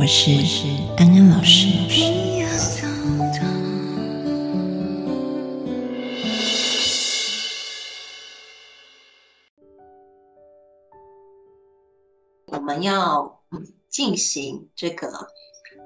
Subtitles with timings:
[0.00, 0.30] 我是
[0.96, 1.66] 安安老师。
[12.46, 13.42] 我们要
[13.88, 15.10] 进行这个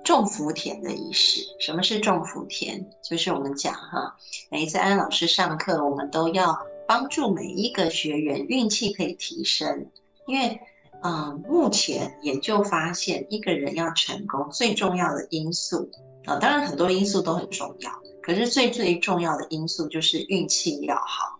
[0.04, 1.40] 种福田的仪式。
[1.58, 2.84] 什么是种福田？
[3.02, 4.18] 就是我们讲哈，
[4.50, 6.54] 每一次安安老师上课，我们都要
[6.86, 9.86] 帮助每一个学员运气可以提升，
[10.26, 10.60] 因为。
[11.02, 15.90] 嗯，目前研究发现，一个人要成功最重要的因素
[16.26, 17.90] 啊，当然很多因素都很重要，
[18.22, 21.38] 可是最最重要的因素就是运气要好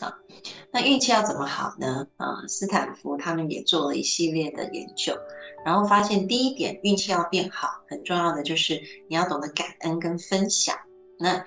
[0.00, 0.12] 啊。
[0.72, 2.08] 那运气要怎么好呢？
[2.16, 5.16] 啊，斯坦福他们也做了一系列的研究，
[5.64, 10.76] 然后发现第一点，运气要变好，很重要的就是你要懂得感恩跟分享。
[11.20, 11.44] 那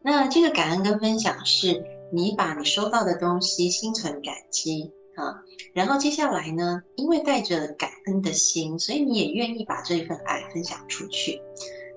[0.00, 4.92] 那这个感恩跟分享是，你把你收到的东西心存感激。
[5.18, 5.42] 啊，
[5.74, 6.80] 然后接下来呢？
[6.94, 11.42] 因为带着感恩的心，所以你也愿意把这份爱分享出去，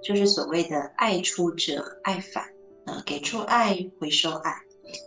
[0.03, 2.43] 就是所谓的爱出者爱返
[2.85, 4.55] 啊，给出爱回收爱，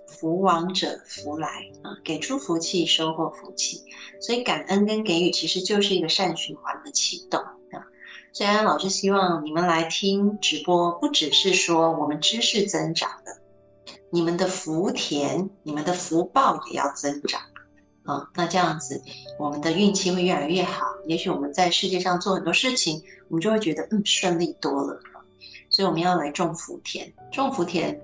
[0.06, 1.48] 福往者福来
[1.82, 3.82] 啊，给出福气收获福气，
[4.20, 7.82] 所以感恩跟给予其实就是一个善循环的启动啊。
[8.32, 13.42] 所以安老师希望你们来听直播，不只是说我们知识增长了，
[14.10, 17.40] 你们的福田、你们的福报也要增长。
[18.04, 19.02] 啊，那这样子，
[19.38, 20.84] 我们的运气会越来越好。
[21.06, 25.00] 也许我们在世界上做很多事情，我们就会觉得嗯顺利多了。
[25.70, 27.98] 所以我们要来种福田，种福田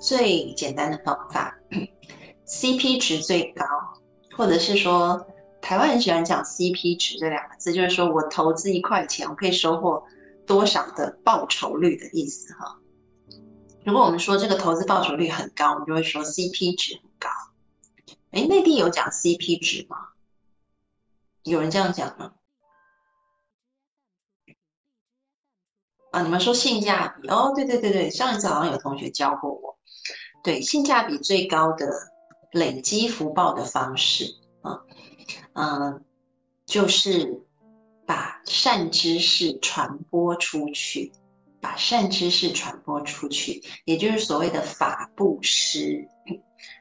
[0.00, 1.56] 最简单的方法，
[2.46, 3.64] CP 值最高，
[4.36, 5.26] 或者是说
[5.62, 10.02] 台湾很喜欢讲 CP 值这两个字，就是说我投资一块钱，我可以收获
[10.46, 12.76] 多少的报酬率的意思哈。
[13.84, 16.98] 如果我们说这个投资报酬率很高，我们就会说 CP 值。
[18.34, 20.08] 哎，内地有讲 CP 值吗？
[21.44, 22.32] 有人这样讲吗？
[26.10, 29.78] 啊，你们说性价比哦，对对对对，上一次好像有同学教过我，
[30.42, 31.88] 对，性价比最高的
[32.50, 34.80] 累积福报的方式啊，
[35.52, 36.04] 嗯，
[36.66, 37.44] 就是
[38.06, 41.12] 把善知识传播出去，
[41.60, 46.08] 把善知识传播出去，也就是所谓的法布施。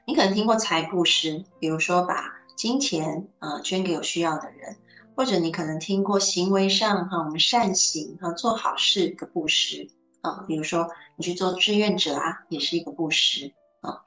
[0.06, 4.78] 你可能听过财布施，比如说把金钱啊捐给有需要的人，
[5.16, 9.90] 或者你可能听过行为上哈，我们善行哈，做好事的布施
[10.22, 14.02] 啊，比如说你去做志愿者啊，也是一个布施啊。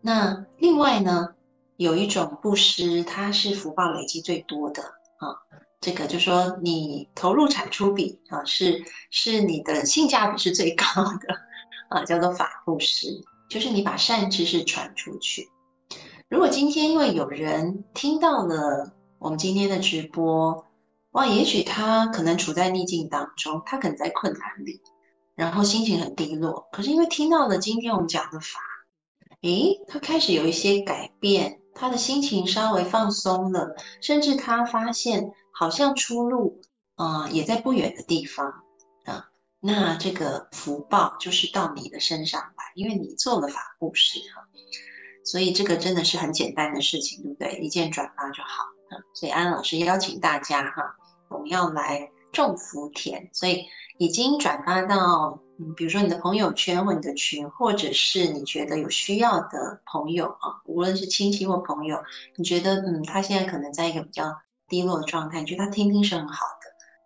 [0.00, 1.34] 那另外呢，
[1.76, 5.34] 有一种布施，它是福报累积最多的啊，
[5.80, 11.34] 这个就说你投入产出比啊，是是你的性价比是最高的
[11.90, 13.08] 啊，叫做法布施。
[13.48, 15.48] 就是你把善知识传出去。
[16.28, 20.66] 如果今天因为有人听到了我们今天的直播，
[21.12, 24.82] 哇，也许他可能处在逆境当中，他可能在困难里，
[25.34, 26.68] 然后心情很低落。
[26.70, 28.60] 可是因为听到了今天我们讲的法，
[29.40, 36.60] 诶，他开始有一些改变，他的心情稍微放松了，甚至他发现好像出路
[36.96, 38.52] 啊也在不远的地方。
[39.60, 44.46] 那这个福报就是到你的身上来，因为你做了法布施哈，
[45.24, 47.58] 所以这个真的是很简单的事情，对不对？
[47.58, 48.64] 一键转发就好。
[49.12, 50.96] 所以安老师邀请大家哈，
[51.28, 53.66] 我们要来种福田，所以
[53.98, 62.02] 已经转发到嗯，比如说你的朋友圈或你的群，或者是你觉得有需要的朋友啊，无论是亲戚或朋友，
[62.36, 64.36] 你觉得嗯，他现在可能在一个比较
[64.68, 66.46] 低落的状态，你觉得他听听是很好。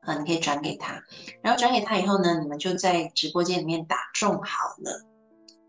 [0.02, 1.04] 啊，你可以转给他，
[1.42, 5.06] 然后转给他以后呢，你们就在直播间里面打种好了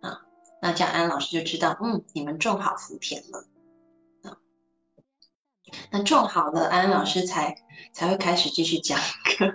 [0.02, 0.22] 啊，
[0.60, 3.46] 那这样安老师就知道，嗯，你们种好福田了
[4.24, 4.38] 啊。
[5.92, 7.64] 那种好了，安安老师才
[7.94, 9.46] 才会开始继续讲课，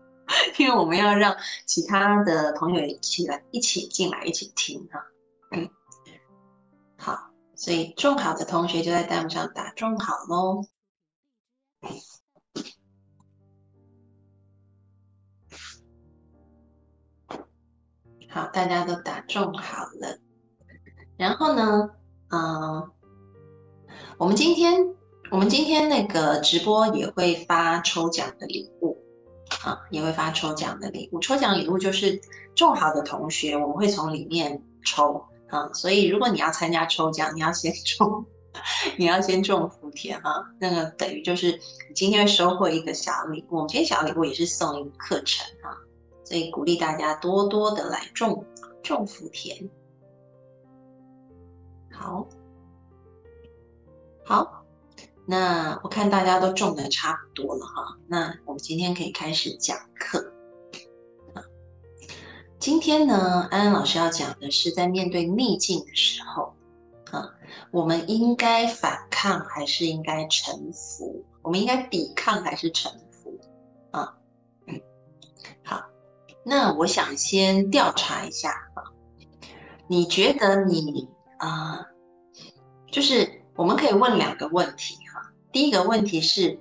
[0.56, 1.36] 因为我们要让
[1.66, 5.04] 其他的朋友一起来，一起进来，一起听哈。
[5.52, 5.68] 嗯，
[6.96, 10.64] 好，所以种好的同学就在弹幕上打种好喽。
[18.34, 20.18] 好，大家都打中好了。
[21.16, 21.90] 然后呢，
[22.30, 22.90] 嗯，
[24.18, 24.94] 我们今天
[25.30, 29.00] 我们今天那个直播也会发抽奖的礼物。
[29.62, 31.20] 啊，也会发抽奖的礼物。
[31.20, 32.20] 抽奖礼物就是
[32.56, 35.70] 中好的同学，我们会从里面抽啊。
[35.72, 38.26] 所以如果你要参加抽奖，你要先中，
[38.98, 40.44] 你要先种福田啊。
[40.58, 43.58] 那个等于就是你今天收获一个小礼物。
[43.58, 45.76] 我们今天小礼物也是送一个课程啊，
[46.24, 48.44] 所以鼓励大家多多的来种
[48.82, 49.70] 种福田。
[51.92, 52.26] 好，
[54.24, 54.60] 好。
[55.26, 60.32] 那我看大家都种的差不多了哈，那我们今天可以开始讲课。
[62.58, 66.54] 今天呢，安安老师要讲的是在面对逆境的时候，
[67.10, 67.30] 啊，
[67.70, 71.24] 我们应该反抗还是应该臣服？
[71.40, 72.92] 我们应该抵抗还是臣
[76.44, 78.84] 那我想先调查一下啊，
[79.88, 81.08] 你觉得你
[81.38, 81.86] 啊，
[82.90, 85.32] 就是我们可以问两个问题哈。
[85.52, 86.58] 第一个问题是，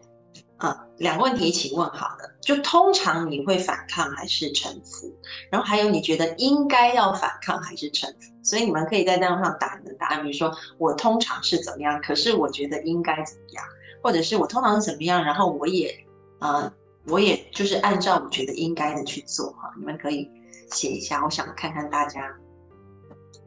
[0.57, 2.33] 啊，两个问题一起问好了。
[2.41, 5.13] 就通常你会反抗还是臣服？
[5.49, 8.33] 然后还有你觉得应该要反抗还是臣服？
[8.43, 13.63] 所以你们可以在弹幕上打你的答案，比如说我通常是怎么样，可是我觉得应该怎么样，
[14.03, 16.05] 或者是我通常是怎么样，然后我也，
[16.39, 16.73] 啊，
[17.07, 19.73] 我也就是按照我觉得应该的去做哈。
[19.77, 20.29] 你们可以
[20.71, 22.33] 写一下，我想看看大家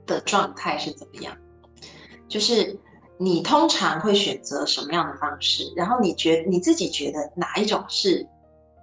[0.07, 1.37] 的状态是怎么样，
[2.29, 2.79] 就是。
[3.19, 5.73] 你通常会选择什么样的方式？
[5.75, 8.29] 然后你觉你自己觉得哪一种是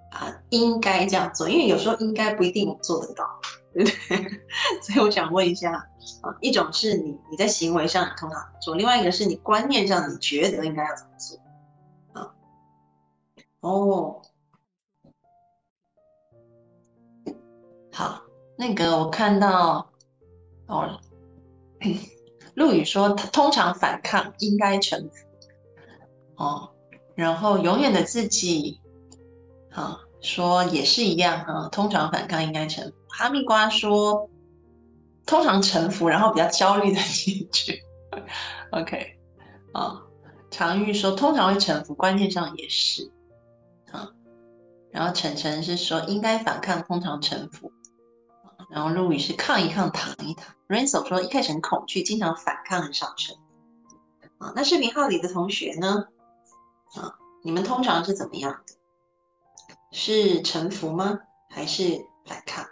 [0.09, 1.47] 啊应该这样做？
[1.47, 3.29] 因为有时候应该不一定做得到，
[3.71, 4.41] 对不对？
[4.81, 5.73] 所以我想问一下
[6.21, 11.39] 啊，一种是你你在行为上通常做，另外一个是你观念上你觉得应该要怎么做
[12.19, 12.33] 啊？
[13.59, 14.19] 哦，
[17.93, 18.23] 好，
[18.57, 19.89] 那个我看到
[20.67, 20.99] 哦。
[22.55, 25.15] 陆羽说：“他通常反抗，应该臣服。”
[26.37, 26.69] 哦，
[27.15, 28.79] 然后永远的自己，
[29.71, 31.67] 啊，说也是一样哈。
[31.71, 32.95] 通常反抗，应该臣服。
[33.09, 34.29] 哈密瓜说
[35.25, 37.83] ：“通常臣服，然后比较焦虑的结局。
[38.71, 39.17] ”OK，
[39.73, 40.03] 啊，
[40.51, 43.11] 常玉说：“通常会臣服，观念上也是。”
[43.91, 44.11] 啊，
[44.91, 47.71] 然后晨晨是说：“应该反抗，通常臣服。”
[48.73, 50.55] 然后陆羽是抗一抗，躺一躺。
[50.67, 53.37] Ransom 说一开始很恐惧，经常反抗，很少臣
[54.39, 56.07] 啊，那视频号里的同学呢？
[56.95, 58.73] 啊，你们通常是怎么样的？
[59.91, 61.19] 是臣服吗？
[61.51, 62.65] 还是反抗？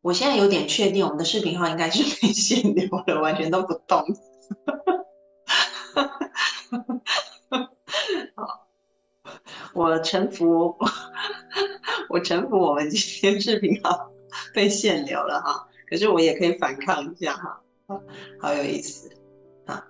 [0.00, 4.02] 我现在有点确定，我们的视频号应该是被限流了，完全都不动。
[9.76, 10.74] 我臣服，
[12.08, 12.58] 我臣服。
[12.58, 14.08] 我们今天视频哈
[14.54, 17.62] 被限流了哈，可是我也可以反抗一下哈，
[18.40, 19.10] 好有意思
[19.66, 19.86] 啊！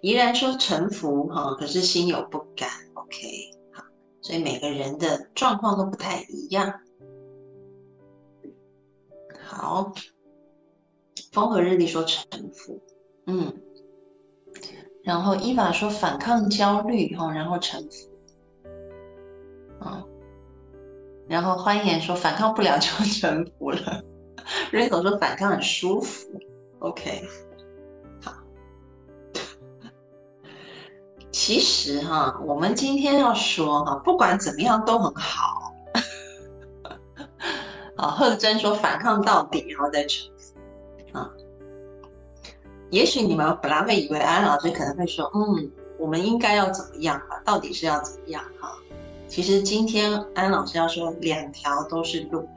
[0.00, 2.70] 依然说臣服哈，可是心有不甘。
[2.94, 3.84] OK，好，
[4.22, 6.80] 所以每个人的状况都不太一样。
[9.44, 9.92] 好，
[11.32, 12.80] 风和日丽说臣服，
[13.26, 13.60] 嗯，
[15.02, 18.07] 然后伊娃说反抗焦虑哈，然后臣服。
[19.80, 20.04] 嗯，
[21.28, 24.02] 然后欢颜说反抗不了就臣服了，
[24.72, 26.28] 瑞总说反抗很舒服
[26.80, 27.22] ，OK，
[28.22, 28.32] 好。
[31.30, 35.72] 其实哈，我们今天要说哈，不管怎么样都很好。
[37.96, 41.18] 啊，贺真说反抗到底，然后再臣服。
[41.18, 41.30] 啊，
[42.90, 47.40] 也许你们本来会以为安老师可能会说，嗯，我们应该要怎么样啊？
[47.44, 48.72] 到底是要怎么样哈？
[49.28, 52.48] 其实今天安老师要说，两条都是路，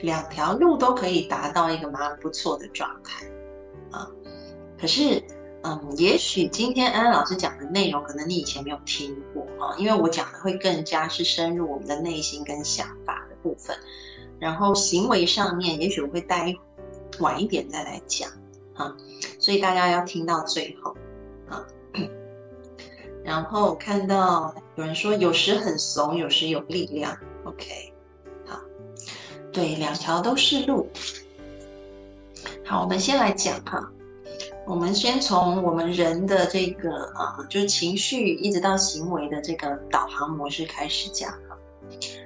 [0.00, 3.26] 两条路都可以达到一个蛮不错的状态
[3.90, 4.06] 啊。
[4.78, 5.22] 可是，
[5.62, 13.76] 嗯，也许今天安老师讲的内容，可能你以前没有听过啊，因为我讲的会更加是深入我们的内心跟想法的部分，
[14.38, 16.54] 然后行为上面，也许我会待
[17.20, 18.30] 晚一点再来讲
[18.74, 18.94] 啊，
[19.40, 20.94] 所以大家要听到最后
[21.48, 21.66] 啊。
[23.24, 27.18] 然后看到有人说，有时很怂，有时有力量。
[27.42, 27.92] OK，
[28.46, 28.60] 好，
[29.52, 30.88] 对，两条都是路。
[32.64, 33.90] 好，我们先来讲哈，
[34.64, 41.58] 我们先从我们人的这个啊，就是情绪一直到行为的这个导航模式开始讲哈。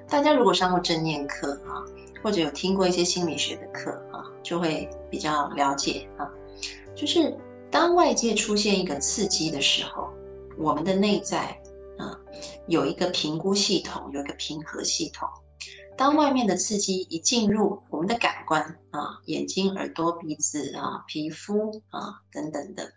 [0.07, 1.81] 大家如果上过正念课啊，
[2.23, 6.29] 或者有听过一些心理学的课啊，就会比较了解啊，
[6.95, 7.35] 就是
[7.71, 10.11] 当外界出现一个刺激的时候。
[10.59, 11.59] 我们的内在，
[12.67, 15.29] 有一个评估系统，有一个平和系统。
[15.97, 22.91] 当外面的刺激一进入我们的感官啊，眼睛、耳朵、鼻子啊、皮肤啊等等的，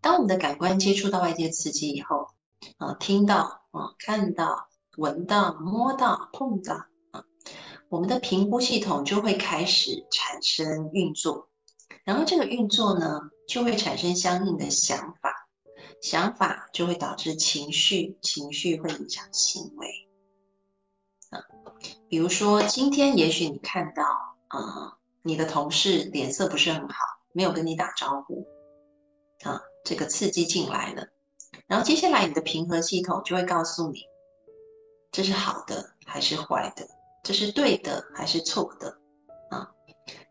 [0.00, 2.28] 当我们的感官接触到外界刺激以后，
[2.78, 6.76] 啊，听到啊，看到、闻到、摸到、碰到
[7.10, 7.24] 啊，
[7.88, 11.50] 我们的评估系统就会开始产生运作，
[12.04, 15.32] 然后这个运作呢，就会产生相应的想法，
[16.02, 20.08] 想法就会导致情绪，情绪会影响行为。
[21.30, 21.42] 啊，
[22.08, 24.04] 比如说今天也许你看到
[24.48, 26.94] 啊，你的同事脸色不是很好，
[27.32, 28.46] 没有跟你打招呼，
[29.42, 31.08] 啊，这个刺激进来了。
[31.66, 34.02] 然后接下来，你的平和系统就会告诉你，
[35.10, 36.86] 这是好的还是坏的，
[37.24, 38.96] 这是对的还是错的
[39.50, 39.72] 啊？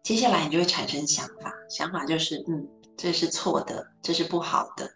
[0.01, 4.95] 接下来你就会产生想法，想法就是，嗯，这是错的，这是不好的，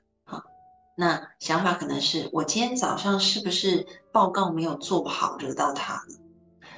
[1.00, 6.20] 那想法可能是我今天早上是不是报告没有做好，惹到他了？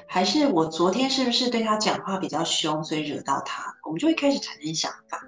[0.08, 3.75] 还是我昨天是不是对他讲话比较凶，所以惹到他？
[3.84, 5.20] 我们就会开始产生想法。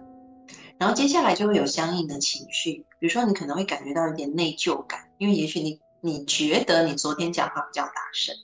[0.77, 8.35] 然后接下来就会有相应的情绪，比如说你可能会感觉到一点内疚感，因为也许你你觉得你昨天讲话比较大声，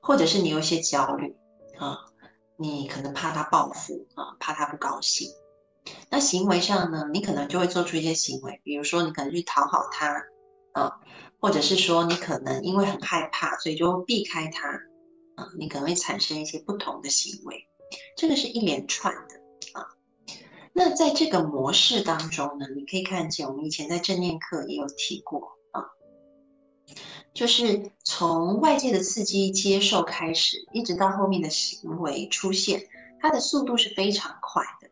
[0.00, 1.36] 或者是你有些焦虑
[1.76, 1.98] 啊，
[2.56, 5.28] 你可能怕他报复啊，怕他不高兴。
[6.10, 10.24] 那行为上呢，你可能就会做出一些行为，比如说你可能去讨好他
[10.72, 11.00] 啊，
[11.40, 14.68] 或者是说你可能因为很害怕，所以就避开他
[15.34, 17.68] 啊，你可能会产生一些不同的行为，
[18.16, 19.88] 这个是一连串的啊。
[20.72, 25.84] 那在这个模式当中呢，你可以看见，我们以前在正念课也有提过啊，
[27.34, 32.88] 就是从外界的刺激接受开始，一直到后面的行为出现，
[33.20, 34.83] 它的速度是非常快的，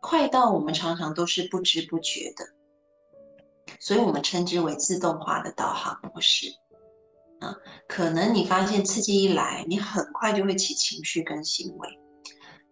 [0.00, 2.44] 快到我们常常都是不知不觉的，
[3.78, 6.54] 所以我们称之为自动化的导航模式
[7.40, 7.54] 啊。
[7.86, 11.98] 可能你发现刺激一来，你很快就会起情绪跟行为，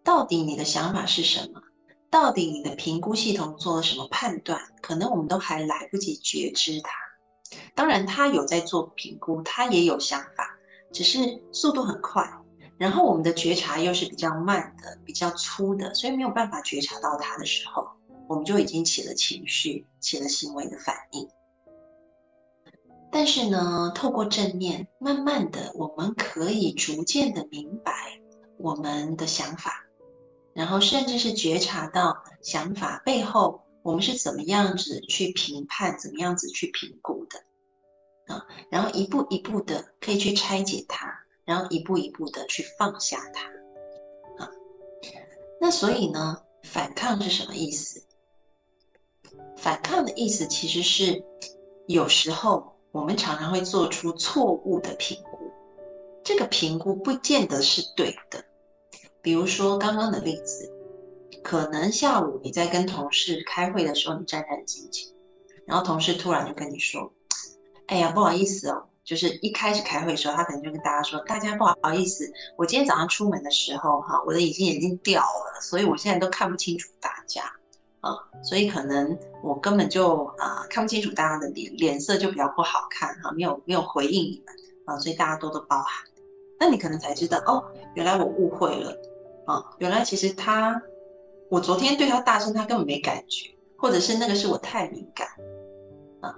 [0.03, 1.61] 到底你的想法是什么？
[2.11, 4.63] 到底你的评估系统做了什么判断？
[4.81, 6.91] 可能我们都还来不及觉知它。
[7.75, 10.59] 当然，他有在做评估，他也有想法，
[10.93, 12.27] 只是速度很快。
[12.79, 17.89] 然后我们的觉察又是比较慢的、比较粗的，所以没有办法觉察到它的时候，
[18.29, 21.29] 我们就已经起了情绪、起了行为的反应。
[23.11, 27.93] 但是呢，透过正念，慢慢的，我们可以逐渐的明白
[28.59, 29.85] 我们的想法。
[30.55, 38.45] 然后甚至是觉察到想法背后，我们是怎么样子去评判，怎么样子去评估的啊？
[38.69, 44.51] 然后一步一步的可以去拆解它，然后一步一步的去放下它啊。
[45.59, 48.05] 那所以呢，反抗是什么意思？
[49.57, 51.25] 反抗的意思其实是
[51.87, 55.51] 有时候我们常常会做出错误的评估，
[56.23, 58.45] 这个评估不见得是对的。
[59.23, 60.71] 比如说刚刚的例子，
[61.43, 65.13] 可能下午你在跟同事开会的时候，你战战兢兢，
[65.67, 67.13] 然后同事突然就跟你说
[67.89, 77.43] ：“哎呀，不好意思哦，就是一开始开会的时候，他可能就跟大家说，大家不好意思，我今天早上出门的时候，哈，我的隐形眼镜掉了，所以我现在都看不清楚大家
[78.01, 78.13] 啊，
[78.43, 86.07] 所以可能我根本就啊看不清楚大家的脸，脸色就比较不好看哈，没有没有回应你们啊，所以大家多多包涵。
[86.61, 88.95] 那你可能才知道哦，原来我误会了。”
[89.49, 90.83] 啊，原来其实他，
[91.49, 95.27] 我昨天对他大声，他根本没感觉，或者是那个是我太敏感，
[96.21, 96.35] 啊，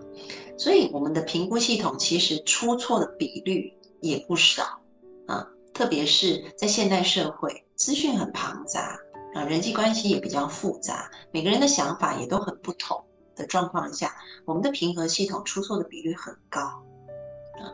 [0.56, 4.80] 所以我们的评估系统其实出错的比率也不少，
[5.26, 8.98] 啊，特别是在现代社会，资讯很庞杂，
[9.34, 17.72] 啊，人际关系也比较复杂，每个人的想法也都很不同的状况下，我们的平和系统出错的比率很高，啊，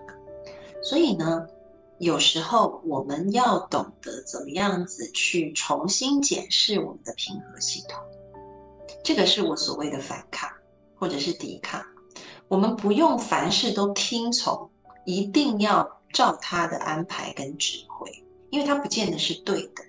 [0.83, 1.47] 所以呢。
[1.99, 7.99] 有时候我们要懂得怎么样子去重新检视我们的平和系统，
[9.03, 10.47] 这个是我所谓的反抗
[10.95, 11.83] 或者是抵抗。
[12.49, 14.71] 我们不用凡事都听从，
[15.05, 19.85] 一定要照他的安排跟指挥，因为他不见得是对的。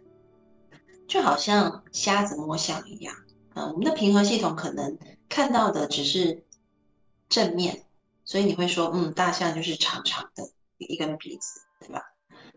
[1.08, 3.16] 就好像瞎子摸象一样，
[3.54, 4.98] 啊，我们的平和系统可能
[5.30, 6.44] 看到的只是
[7.30, 7.86] 正面，
[8.26, 11.62] 所以你会说，嗯，大象就是长长的一根鼻子。
[11.80, 12.02] 对吧？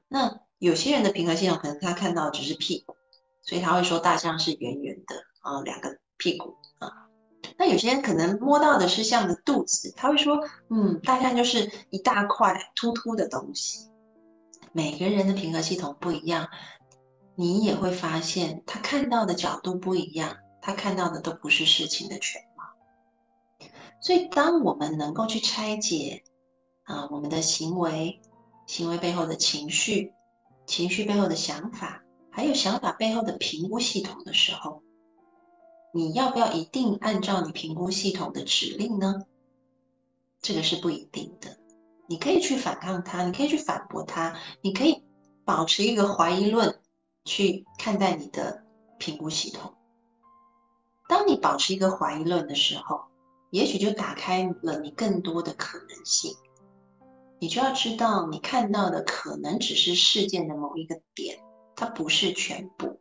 [0.09, 2.97] 那有些人的平和系统可能他看到只是屁股，
[3.43, 6.57] 所以他会说大象是圆圆的啊，两个屁股。
[7.57, 13.91] 那有些人可能摸到的是像的肚子，他会说嗯，大象就是一大块突突的东西。
[14.73, 16.49] 每个人的平和系统不一样，
[17.35, 22.65] 你也会发现他看到的角度不一样，他看到的都不是事情的全貌。
[24.01, 26.23] 所以当我们能够去拆解
[26.85, 28.21] 啊，我们的行为。
[28.67, 30.13] 行为背后的情绪，
[30.65, 34.85] 情绪背后的想法，还有想法背后的评估系统的时候，
[35.93, 39.23] 你要不要一定按照你评估系统的指令呢？
[40.41, 41.59] 这个是不一定的。
[42.09, 45.05] 你可以去反抗它，你可以去反驳它，你可以
[45.45, 46.81] 保持一个怀疑论
[47.25, 48.65] 去看待你的
[48.99, 49.75] 评估系统。
[51.09, 53.01] 当你保持一个怀疑论的时候，
[53.51, 56.33] 也许就打开了你更多的可能性。
[57.41, 61.39] 你就要知道，你看到的可能只是事件的某一个点，
[61.75, 63.01] 它不是全部。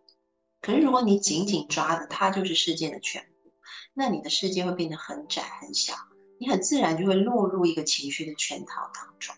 [0.61, 3.51] 可是如果你紧紧抓的它就是世界的全部，
[3.93, 5.93] 那你的世界会变得很窄很小，
[6.39, 9.35] 你很自然就会落入一个情绪的圈套当中。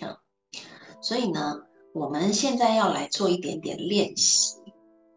[0.00, 0.16] 嗯，
[1.02, 4.58] 所以呢，我们现在要来做一点点练习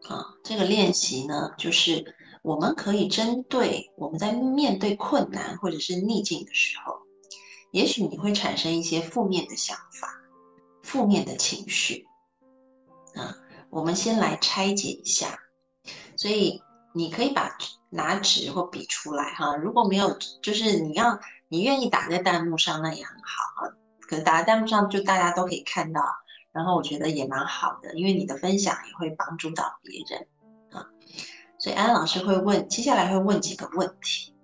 [0.08, 0.34] 啊。
[0.44, 6.98] 这个练习呢，就是我们可以针对我们在面对困难或者是逆境的时候，
[7.70, 10.08] 也许你会产生一些负面的想法、
[10.82, 12.07] 负面的情绪。
[13.70, 15.38] 我们先来拆解一下，
[16.16, 16.62] 所以
[16.94, 17.56] 你可以把
[17.90, 19.56] 拿纸或笔出来哈。
[19.56, 23.74] 如果没有，就是你要你愿意打在弹幕上，那也很好啊。
[24.00, 26.02] 可是打在弹幕上，就大家都可以看到，
[26.52, 30.26] 然后我觉得也蛮好的，因为你的分享也会帮助到别人
[30.72, 30.86] 啊。
[31.58, 34.34] 所以安老师会问，接下来会问几个问题，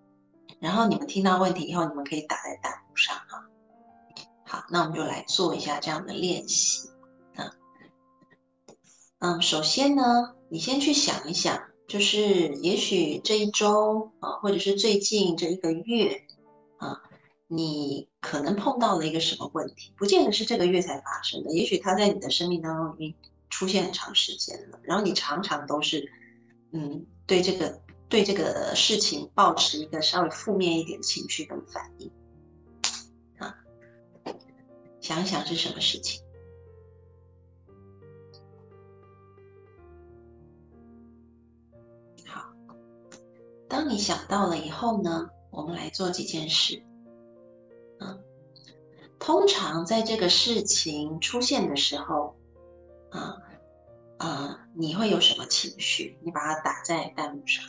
[0.60, 3.44] 然后你们听到问题以后，你们可以打在弹幕上哈。
[4.44, 6.90] 好，那我们就来做一下这样的练习。
[9.24, 16.24] 嗯，首先呢，你先去想一想，就是也许这一周啊，或者是最近这一个月
[16.76, 17.00] 啊，
[17.46, 19.94] 你可能碰到了一个什么问题？
[19.96, 23.14] 不见得是这个月才发生的，也许它在你的生命当中已经
[23.48, 24.78] 出现很长时间了。
[24.82, 26.12] 然后你常常都是，
[26.72, 32.10] 嗯，对这个对这个事情保持一个稍微负面一点的情绪跟反应
[33.40, 33.56] 啊，
[35.00, 36.22] 想一想是什么事情？
[43.74, 46.80] 当你想到了以后呢，我们来做几件事。
[47.98, 48.22] 嗯，
[49.18, 52.36] 通常在这个事情出现的时候，
[53.10, 53.36] 啊
[54.18, 56.16] 啊，你会有什么情绪？
[56.22, 57.64] 你把它打在弹幕上。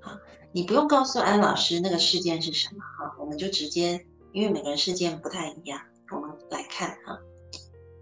[0.00, 0.18] 好，
[0.50, 5.78] 你不用告诉安老师那个事件是什么哈，我们就直接，因为每个人事件不太一样，
[6.10, 7.20] 我们来看哈，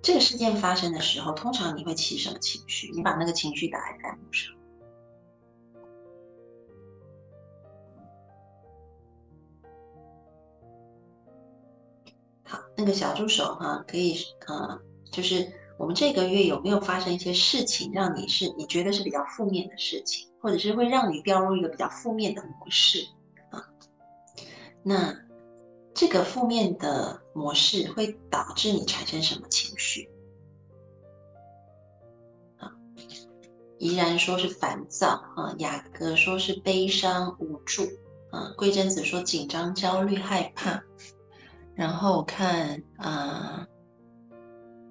[0.00, 2.92] 这个事件发生的时候，通常你会起什么情绪？
[2.92, 4.54] 你把那个情绪打在弹幕上。
[12.78, 23.04] 那个小助手哈，可以呃，就是我们这个月有没有发生一些事情，让你是你觉得是比较负面的事情，或者是会让你掉入一个比较负面的模式
[23.50, 23.68] 啊？
[24.84, 25.12] 那
[25.92, 30.08] 这个负面的模式会导致你产生什么情绪？
[32.58, 32.70] 啊，
[33.78, 37.82] 依然说是烦躁啊，雅阁说是悲伤无助
[38.30, 40.84] 啊，桂贞子说紧张、焦虑、害怕。
[41.78, 43.68] 然后看啊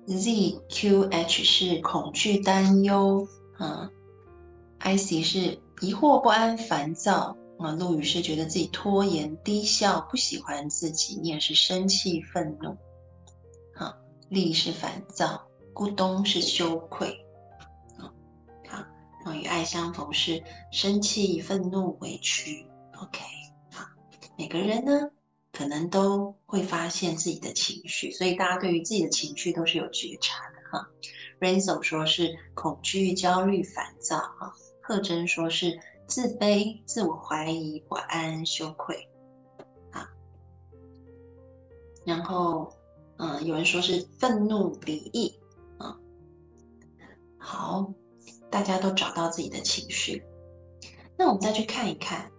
[0.08, 3.92] ，ZQH 是恐惧、担忧啊
[4.80, 7.36] ，IC 是疑惑、不安、烦躁。
[7.60, 12.78] 啊，陆羽是觉得自己拖延、低效、不喜欢自己，你也是生气、愤怒，
[13.74, 13.96] 好，
[14.30, 17.26] 力是烦躁，咕咚是羞愧，
[17.98, 18.14] 啊，
[18.70, 18.86] 好，
[19.26, 22.68] 然后与爱相逢是生气、愤怒、委屈
[23.02, 23.24] ，OK，
[23.72, 23.88] 好，
[24.38, 25.10] 每个人呢？
[25.58, 30.88] 可能都会发现自己的情绪，所以大家对于自己的情绪都是有觉察的哈。
[31.40, 34.54] Renzo 说是恐惧、焦虑、烦躁哈。
[34.84, 39.10] 贺真说是自卑、自我怀疑、不安、羞愧
[39.92, 40.08] 啊。
[42.06, 42.72] 然后，
[43.18, 45.40] 嗯，有人说是愤怒、离异
[45.80, 45.98] 啊。
[47.40, 47.92] 好，
[48.52, 50.24] 大家都找到自己的情绪，
[51.18, 52.32] 那我们再去看一看。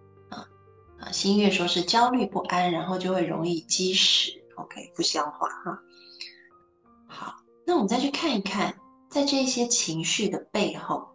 [1.01, 5.79] 啊，新月说是焦虑不安，然后就会容易积食，OK，不消化哈。
[7.07, 11.09] 好，那我们再去看一看，在这些情绪的背后，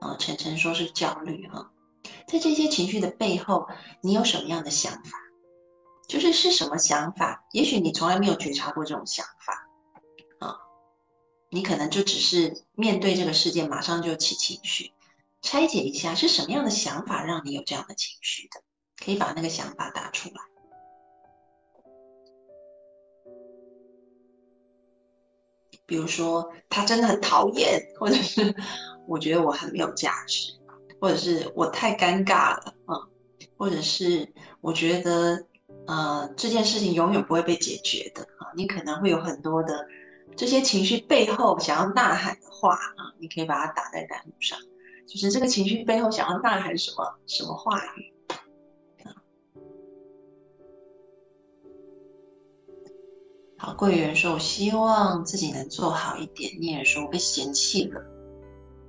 [0.00, 1.70] 啊，晨晨说是焦虑哈，
[2.26, 3.68] 在这些情绪的背后，
[4.02, 5.18] 你有什么样的想法？
[6.08, 7.44] 就是是什么想法？
[7.52, 9.68] 也许你从来没有觉察过这种想法，
[10.46, 10.56] 啊，
[11.50, 14.92] 你可能就只是面对这个事件，马上就起情绪。
[15.42, 18.62] 拆解一下，是什么样的想法让你有这样的情绪的？
[19.04, 20.34] 可以把那个想法打出来，
[25.86, 28.54] 比如说他真的很讨厌，或者是
[29.06, 30.52] 我觉得我很没有价值，
[31.00, 32.98] 或者是我太尴尬了啊，
[33.56, 35.46] 或者是我觉得
[35.86, 39.86] 呃这件事情永远不会被解决的啊，你可能会有很多的
[40.36, 44.58] 这些情绪背后想要呐喊的话啊，你可以把它打在弹幕上。
[45.06, 48.12] 就是这个情绪背后想要呐喊什么什么话语
[53.58, 58.00] 好，柜员说：“我希望自己能做好一点。”聂也说：“我被嫌弃了。”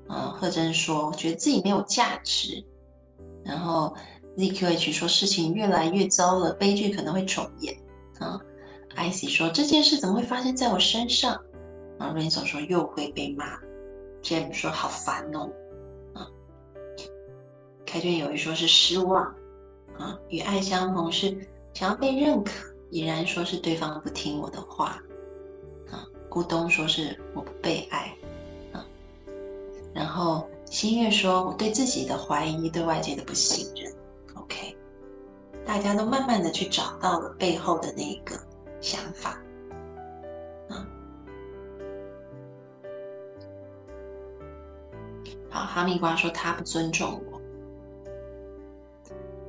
[0.10, 2.64] 嗯，贺真说：“我觉得自己没有价值。”
[3.46, 3.96] 然后
[4.36, 7.78] ZQH 说：“事情越来越糟了，悲剧可能会重演。”
[8.20, 8.42] 啊
[8.96, 11.34] ，IC 说：“这件事怎么会发生在我身上？”
[11.98, 13.58] 啊 r a i n s o 说：“又会被骂。
[14.22, 15.50] jam 说：“好烦哦。”
[16.14, 16.28] 啊
[17.86, 19.24] 开卷有一说是失望，
[19.98, 22.52] 啊，与爱相逢是想要被认可，
[22.90, 25.02] 已然说是对方不听我的话，
[25.92, 28.16] 啊，咕咚说是我不被爱，
[28.72, 28.86] 啊，
[29.94, 33.94] 然后新月说我对自己的怀疑，对外界的不信任
[34.36, 34.78] ，OK，
[35.66, 38.40] 大家都慢慢的去找到了背后的那个
[38.80, 39.42] 想法，
[40.70, 40.88] 啊，
[45.50, 47.42] 好，哈密瓜说他不尊重我。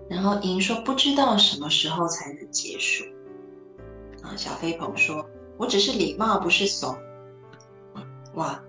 [0.09, 3.05] 然后莹说不知道什么时候才能结束。
[4.23, 5.25] 啊，小飞鹏说，
[5.57, 6.97] 我只是礼貌，不是怂。
[8.35, 8.63] 哇，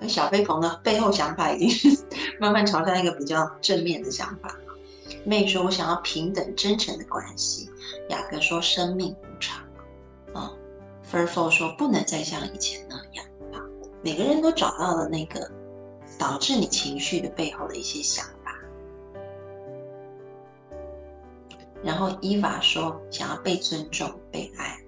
[0.00, 2.04] 那小飞鹏的背后想法已经是
[2.40, 4.56] 慢慢朝向一个比较正面的想法。
[5.24, 7.70] 妹说，我想要平等真诚的关系。
[8.08, 9.62] 雅各说，生命无常。
[10.32, 10.52] 啊
[11.04, 13.24] f u r f o 说，不能再像以前那样。
[13.52, 13.60] 啊，
[14.02, 15.50] 每个人都找到了那个
[16.18, 18.56] 导致你情绪的背后的一些想法。
[21.84, 24.78] 然后伊娃说：“想要被尊重、被爱。”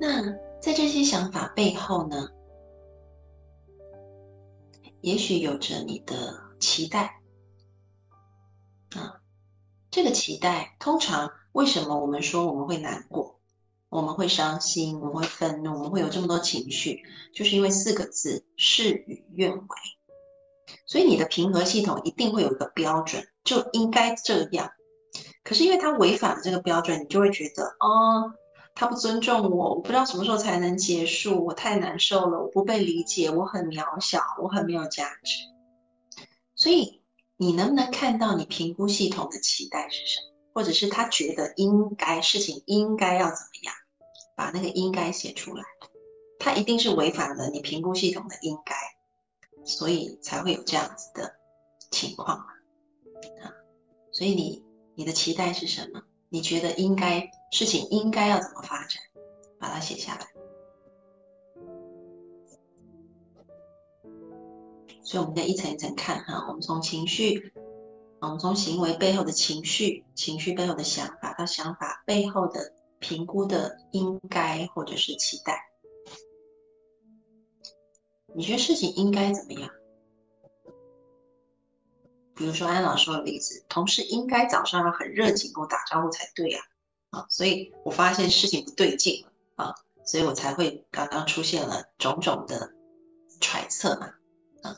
[0.00, 2.30] 那在这些想法背后呢，
[5.02, 7.20] 也许有着你的期待。
[8.96, 9.20] 啊，
[9.90, 13.38] 这个期待通常为什么我们说我们会难过、
[13.90, 17.02] 我们会伤心、我们会愤怒、我们会有这么多情绪，
[17.34, 19.66] 就是因为四个字：事与愿违。
[20.86, 23.26] 所以你的平和系统一定会有一个标准。
[23.44, 24.70] 就应该这样，
[25.42, 28.32] 可是因为它违反了这个标准，你就会觉得，哦，
[28.74, 36.24] 他不尊重我，我不知道什么时候才能结束，我太难受了，我不被理解，我很渺小，我很没有价值。
[36.54, 37.02] 所以
[37.36, 43.74] 你能不能看到你评估系统的期待是什么，或者是他觉得应该事情应该要怎么样，
[44.36, 45.64] 把那个应该写出来，
[46.38, 48.74] 他一定是违反了你评估系统的应该，
[49.64, 51.34] 所以才会有这样子的
[51.90, 52.38] 情况。
[52.38, 53.52] 啊，
[54.12, 56.02] 所以你你的期待是什么？
[56.28, 59.02] 你觉得应该事情应该要怎么发展？
[59.58, 60.26] 把它写下来。
[65.02, 67.52] 所以我们在一层一层看哈，我们从情绪，
[68.20, 75.68] 我们从行为背后的情绪，情绪背后的想法，到想法背后的评估的应该或者是期待。
[78.32, 79.68] 你觉得事情应该怎么样？
[82.36, 86.60] 比如说安老说的例子，同事应该早上要很热情跟我打招呼才对呀，
[87.10, 92.72] 啊，所以我发现事情不对劲啊，所以我才会刚刚出现了种种的
[93.40, 94.14] 揣测嘛，
[94.62, 94.76] 啊，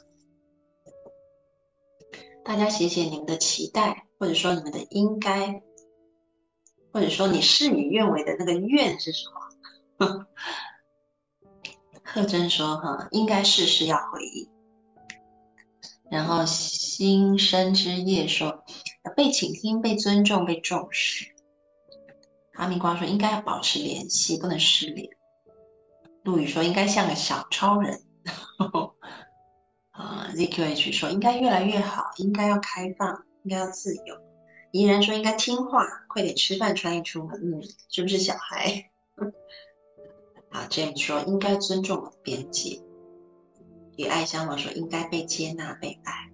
[2.45, 5.63] 大家写写你们的期待，或者说你们的应该，
[6.93, 9.29] 或者说你事与愿违的那个愿是什
[9.99, 10.27] 么？
[12.05, 14.49] 贺真说哈，应该事事要回应。
[16.11, 18.65] 然后新生之夜说
[19.17, 21.32] 被倾听、被尊重、被重视。
[22.63, 25.11] 阿明瓜说应该要保持联系，不能失联。
[26.23, 28.05] 陆羽说应该像个小超人。
[29.91, 34.17] 啊，ZQH 说应该越来越好，应该要开放，应该要自由。
[34.71, 37.41] 怡然说应该听话，快点吃饭，穿衣出门。
[37.43, 38.91] 嗯，是不是小孩？
[40.51, 42.81] 啊，James 说应该尊重我的边界。
[43.97, 46.31] 与爱相往，说应该被接纳、被爱。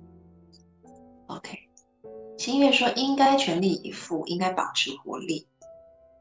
[1.28, 1.58] OK，
[2.36, 5.48] 新月说应该全力以赴，应该保持活力。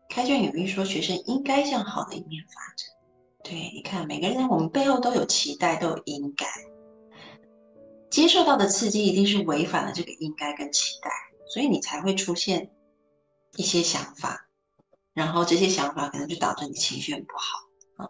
[0.10, 2.88] 开卷有益说学生应该向好的一面发展。
[3.44, 6.46] 对，你看每个人，我们背后都有期待，都有应该。
[8.10, 11.10] 接受到的刺激一定是违反了这个应该跟期待，
[11.54, 12.72] 所以你才会出现
[13.58, 14.48] 一些想法，
[15.14, 18.10] 然后这些想法可能就导致你情绪很不好啊。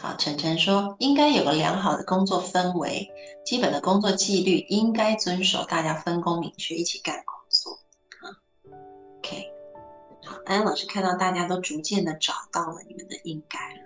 [0.00, 3.08] 好，晨晨说应该有个良好的工作氛围，
[3.44, 7.78] 基本的工作纪律应该遵守，大家分工明确，一起干工作。
[8.20, 8.34] 啊
[9.18, 9.52] ，OK，
[10.44, 13.82] 安安老师看到大家都逐渐的找到了你们的应该了，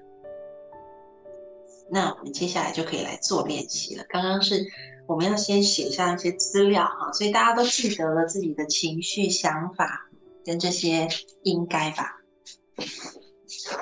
[1.91, 4.05] 那我们接下来就可以来做练习了。
[4.09, 4.67] 刚刚是
[5.07, 10.09] 我们要先写下一些资料哈，所以大家都记得了自己的情绪、想法
[10.45, 11.09] 跟这些
[11.43, 12.21] 应该吧。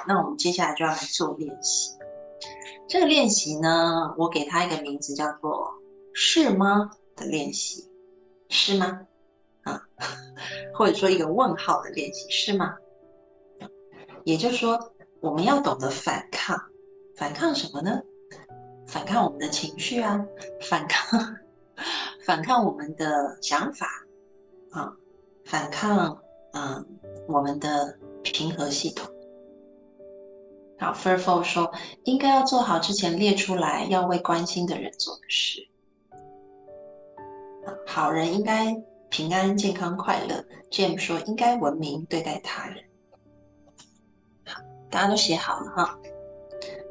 [0.06, 1.92] 那我们接下来就要来做练习。
[2.88, 5.74] 这个练习呢，我给它一个名字，叫做
[6.12, 7.88] “是吗”的练习，
[8.48, 9.06] 是吗？
[10.74, 12.76] 或者说一个问号的练习，是吗？
[14.24, 16.58] 也就是说，我们要懂得反抗，
[17.16, 18.02] 反抗什么呢？
[18.86, 20.26] 反抗我们的情绪啊，
[20.60, 21.36] 反抗，
[22.24, 23.86] 反抗我们的想法
[24.72, 24.96] 啊，
[25.44, 26.20] 反抗，
[26.52, 26.86] 嗯，
[27.28, 29.08] 我们的平和系统。
[30.78, 31.72] 好 f u r f o 说，
[32.04, 35.68] 应该要做好之前列出来要为关心的人做的事。
[37.86, 40.44] 好人应该平安、健康、快乐。
[40.70, 42.84] Jim 说，应该文明对待他人。
[44.46, 45.98] 好，大家都写好了哈。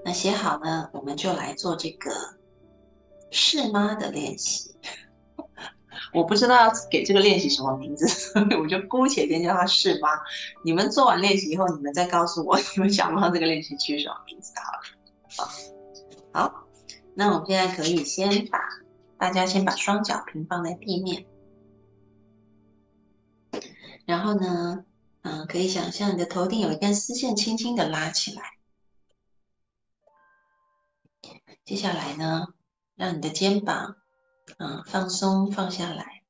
[0.04, 2.12] 那写好呢，我们就来做这个
[3.32, 4.76] 是吗的练习。
[6.14, 10.10] 我不知道给这个练习什么名字，所 以我就姑且先叫它是吗？
[10.64, 15.50] 你们做完练习以后，你们再告诉我， 你们想不到这个练习取什么名字好了。
[16.34, 16.64] 好，
[17.14, 18.60] 那我们现在可以先把
[19.18, 21.26] 大家先把双脚平放在地面，
[24.20, 24.84] 然后呢，
[25.22, 28.44] 嗯，可以想象你的头顶有一根丝线，轻轻的拉起来。
[31.64, 32.48] 接下来呢，
[32.96, 33.96] 让你的肩膀。
[34.58, 36.24] 嗯，放松，放下来，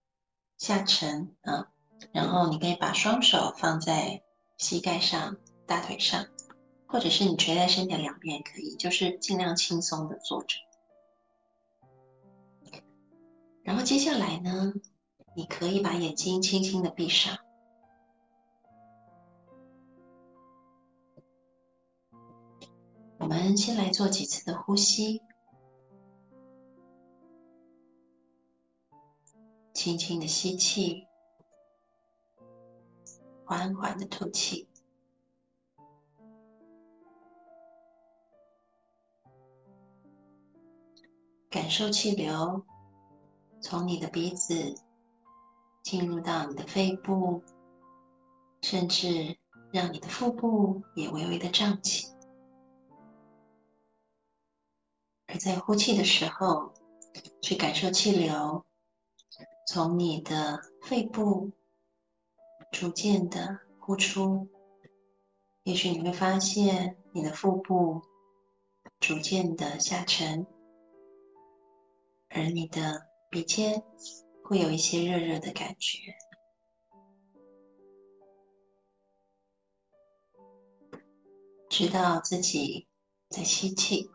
[0.56, 1.66] 下沉，嗯，
[2.12, 4.22] 然后你可以把双手放在
[4.60, 6.28] 膝盖上、大腿上，
[6.86, 10.58] 或者是你垂在身体的两边也可以，就是尽量轻松的坐着。
[13.64, 14.74] 然后接下来呢，
[15.36, 17.40] 你可以把眼睛轻轻的闭上。
[23.20, 25.22] 我们先来做几次的呼吸。
[29.74, 31.06] 轻轻的吸气，
[33.46, 34.68] 缓缓的吐气，
[41.50, 42.66] 感受气流
[43.62, 44.76] 从你的鼻子
[45.84, 47.44] 进入到你的肺部，
[48.62, 49.38] 甚至
[49.72, 52.08] 让你的腹部也微微的胀起。
[55.32, 56.74] 而在呼气的时候，
[57.40, 58.66] 去感受气流。
[59.68, 61.52] 从你的肺部
[62.72, 64.50] 逐渐的呼出，
[65.62, 68.02] 也许你会发现你的腹部
[69.00, 70.48] 逐渐的下沉，
[72.30, 73.84] 而你的鼻尖
[74.44, 76.16] 会有一些热热的感觉。
[81.70, 82.88] 知道自己
[83.30, 84.10] 在吸气。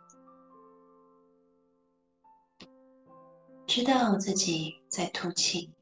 [3.67, 5.73] 知道自己在吐气，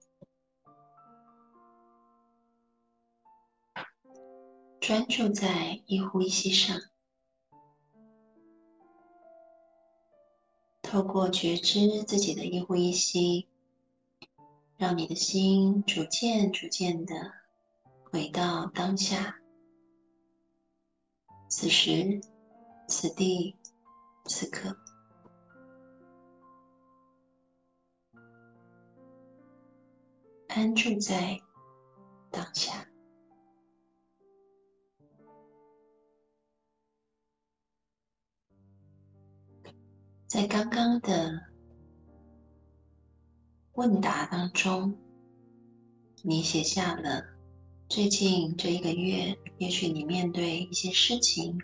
[4.81, 6.81] 专注在一呼一吸上，
[10.81, 13.49] 透过觉知自己的一呼一吸，
[14.79, 17.33] 让你的心逐渐、逐渐的
[18.11, 19.37] 回到当下，
[21.49, 22.23] 此时
[22.88, 23.55] 此地
[24.25, 24.82] 此刻。
[30.55, 31.41] 安住在
[32.31, 32.87] 当下，
[40.27, 41.41] 在刚刚的
[43.73, 44.99] 问答当中，
[46.23, 47.25] 你写下了
[47.88, 51.59] 最近这一个月，也许你面对一些事情，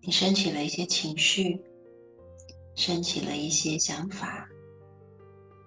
[0.00, 1.62] 你升起了一些情绪，
[2.74, 4.48] 升起了一些想法，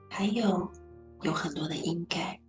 [0.09, 0.69] 还有。
[1.23, 2.39] 有很多的应该。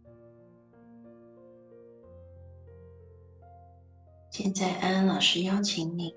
[4.31, 6.15] 现在安安老师邀请你，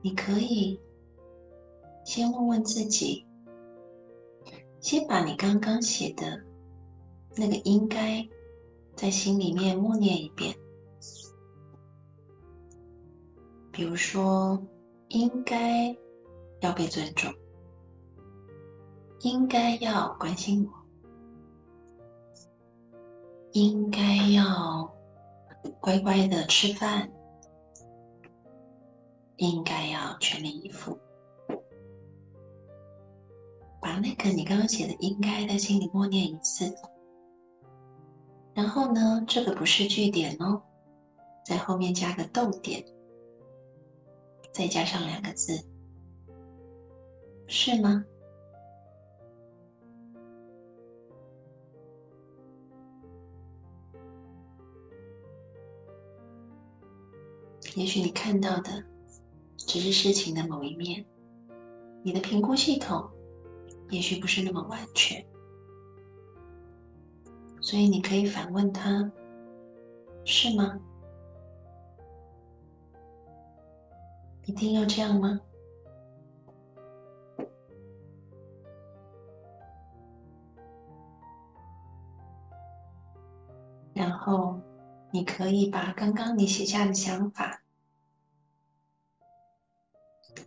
[0.00, 0.80] 你可以
[2.02, 3.26] 先问问自己，
[4.80, 6.42] 先把你刚刚写的
[7.36, 8.26] 那个应该
[8.96, 10.56] 在心里面默念一遍。
[13.70, 14.64] 比如说，
[15.08, 15.94] 应该
[16.60, 17.30] 要被尊重。
[19.24, 20.70] 应该要关心我，
[23.52, 24.94] 应该要
[25.80, 27.10] 乖乖的吃饭，
[29.36, 30.98] 应该要全力以赴。
[33.80, 36.74] 把那个你刚刚写的“应该”在心里默念一次，
[38.52, 40.60] 然后呢，这个不是句点哦，
[41.46, 42.84] 在后面加个逗点，
[44.52, 45.66] 再加上两个字，
[47.46, 48.04] 是吗？
[57.76, 58.84] 也许你看到的
[59.56, 61.04] 只是事情的某一面，
[62.04, 63.10] 你的评估系统
[63.90, 65.26] 也许不是那么完全，
[67.60, 69.10] 所以你可以反问他：
[70.24, 70.78] 是吗？
[74.44, 75.40] 一定要这样吗？
[83.94, 84.60] 然后，
[85.10, 87.63] 你可以把刚刚你写下的想法，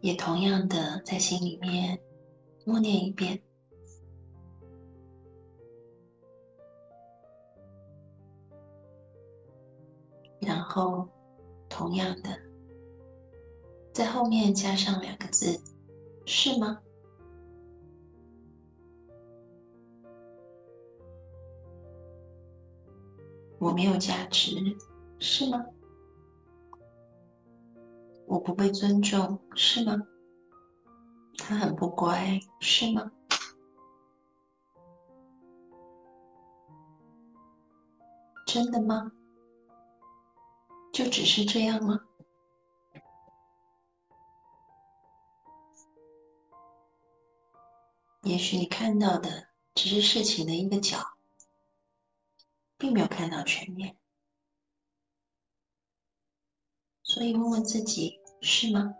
[0.02, 2.00] 也同样的在心里面
[2.66, 3.42] 默念一遍，
[10.40, 11.08] 然后
[11.68, 12.40] 同样的
[13.94, 15.60] 在后面加上两个字，
[16.26, 16.82] 是吗？
[23.60, 24.78] 我没有价值，
[25.20, 25.66] 是吗？
[28.28, 29.96] 我不被尊重，是吗？
[31.38, 33.12] 他很不乖，是吗？
[38.46, 39.12] 真的吗？
[40.94, 42.02] 就只是这样吗？
[48.24, 50.98] 也许你看到的只是事情的一个角。
[52.80, 53.98] 并没有看到全面，
[57.10, 58.94] 所以问问自己是吗？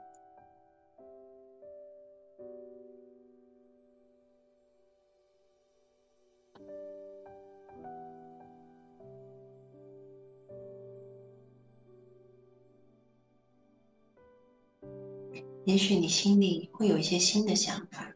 [15.66, 18.16] 也许你心里会有一些新的想法。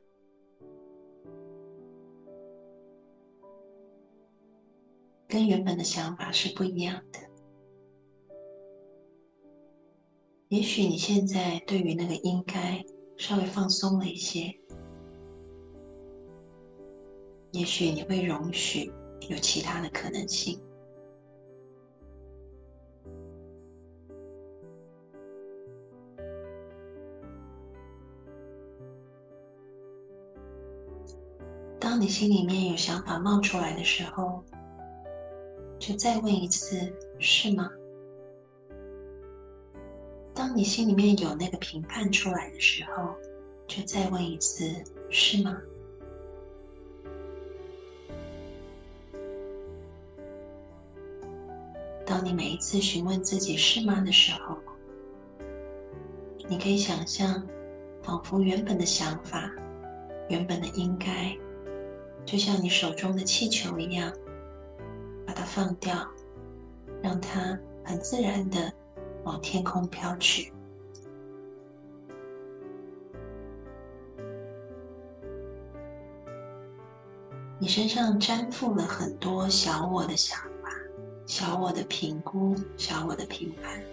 [5.27, 7.30] 跟原本的想法是不一样的。
[10.51, 12.83] 也许你现在对于那个应该
[13.15, 14.53] 稍微放松了一些，
[17.51, 18.91] 也许你会容许
[19.29, 20.61] 有其他的可能性。
[31.79, 34.43] 当你心里面有想法冒出来的时候，
[35.79, 37.69] 就再问一次，是吗？
[40.51, 43.15] 当你心里面有那个评判出来的时候，
[43.69, 45.57] 就再问一次，是吗？
[52.05, 54.57] 当你每一次询问自己是吗的时候，
[56.49, 57.47] 你可以想象，
[58.03, 59.49] 仿佛原本的想法、
[60.27, 61.33] 原本的应该，
[62.25, 64.11] 就像你手中的气球一样。
[65.25, 65.95] 把它放掉，
[67.01, 68.73] 让它很自然的
[69.23, 70.51] 往天空飘去。
[77.59, 80.69] 你身上粘附了很多小我的想法、
[81.27, 83.83] 小我的评估、小我的评判。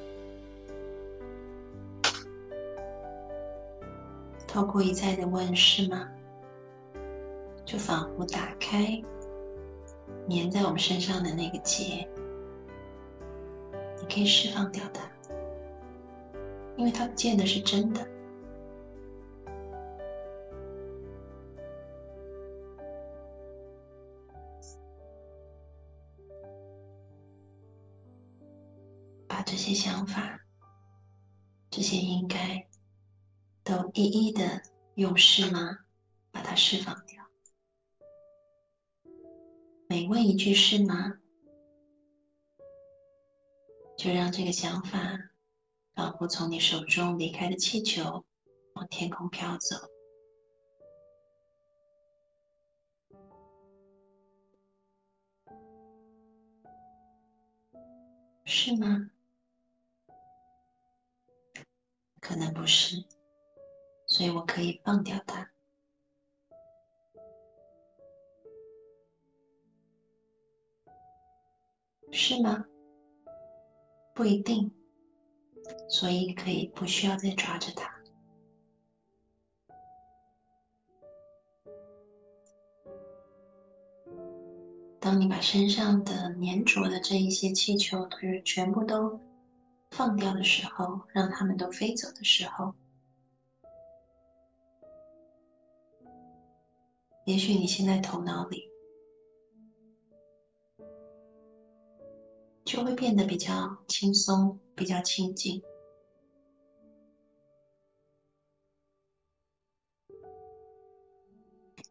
[4.46, 6.08] 透过一再的问是吗，
[7.66, 9.02] 就仿佛打开。
[10.30, 12.08] 粘在我们身上的那个结，
[14.00, 15.02] 你可以释放掉它，
[16.78, 18.08] 因为它不见得是真的。
[29.26, 30.40] 把这些想法、
[31.68, 32.68] 这些应该，
[33.64, 34.62] 都一一的
[34.94, 35.80] 用是吗，
[36.30, 37.24] 把它释放掉。
[39.88, 41.18] 每问一句是吗？
[43.96, 44.98] 就让这个想法
[45.98, 48.24] 仿佛从你手中离开的气球，
[48.74, 49.76] 往天空飘走。
[58.44, 59.10] 是吗？
[62.20, 63.04] 可能不是，
[64.06, 65.50] 所以我可以放掉它。
[72.12, 72.64] 是吗？
[74.14, 74.72] 不一定，
[75.88, 77.94] 所以可以不需要再抓着它。
[85.00, 89.18] 当你把身上的粘着的这一些气球，就是全部都
[89.90, 92.74] 放掉的时候，让它们都飞走的时候，
[97.24, 98.68] 也许你现在头脑里。
[102.64, 105.60] 就会变得比较轻松，比较清静。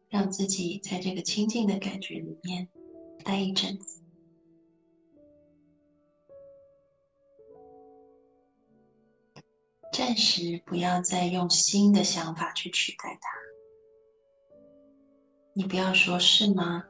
[0.08, 2.66] 让自己在这个清静的感觉里面
[3.22, 4.02] 待一阵子。
[9.92, 13.28] 暂时不要再用新的想法去取代它。
[15.52, 16.84] 你不要说是吗？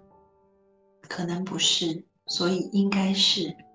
[1.09, 3.68] 可能不是，所以应该是。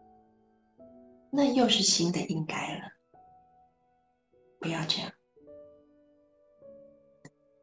[1.36, 2.92] 那又是新的应该了。
[4.60, 5.12] 不要这样。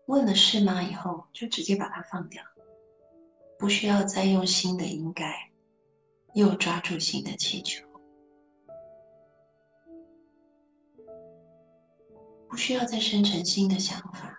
[0.06, 0.82] 问了是吗？
[0.82, 2.42] 以后就直接把它放掉，
[3.56, 5.52] 不需要再用新的应该，
[6.34, 7.86] 又抓住新的气球。
[12.48, 14.36] 不需要再生成新的想法，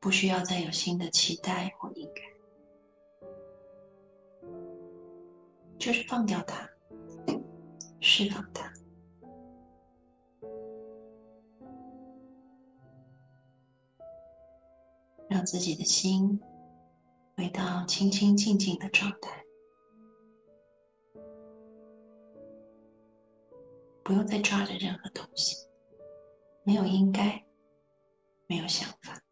[0.00, 2.22] 不需要再有新的期待或应该，
[5.78, 6.70] 就是放掉它，
[8.06, 8.70] 释放它，
[15.26, 16.38] 让自己的心
[17.34, 19.42] 回到清清静静的状态，
[24.02, 25.66] 不用再抓着任何东西。
[26.62, 27.42] 没有应该，
[28.46, 29.22] 没有想法，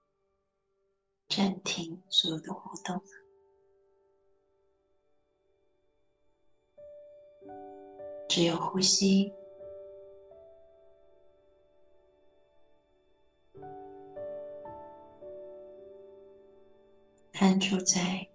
[1.28, 3.02] 暂停所有的活动，
[8.34, 9.30] 只有呼吸，
[17.34, 18.26] 安住在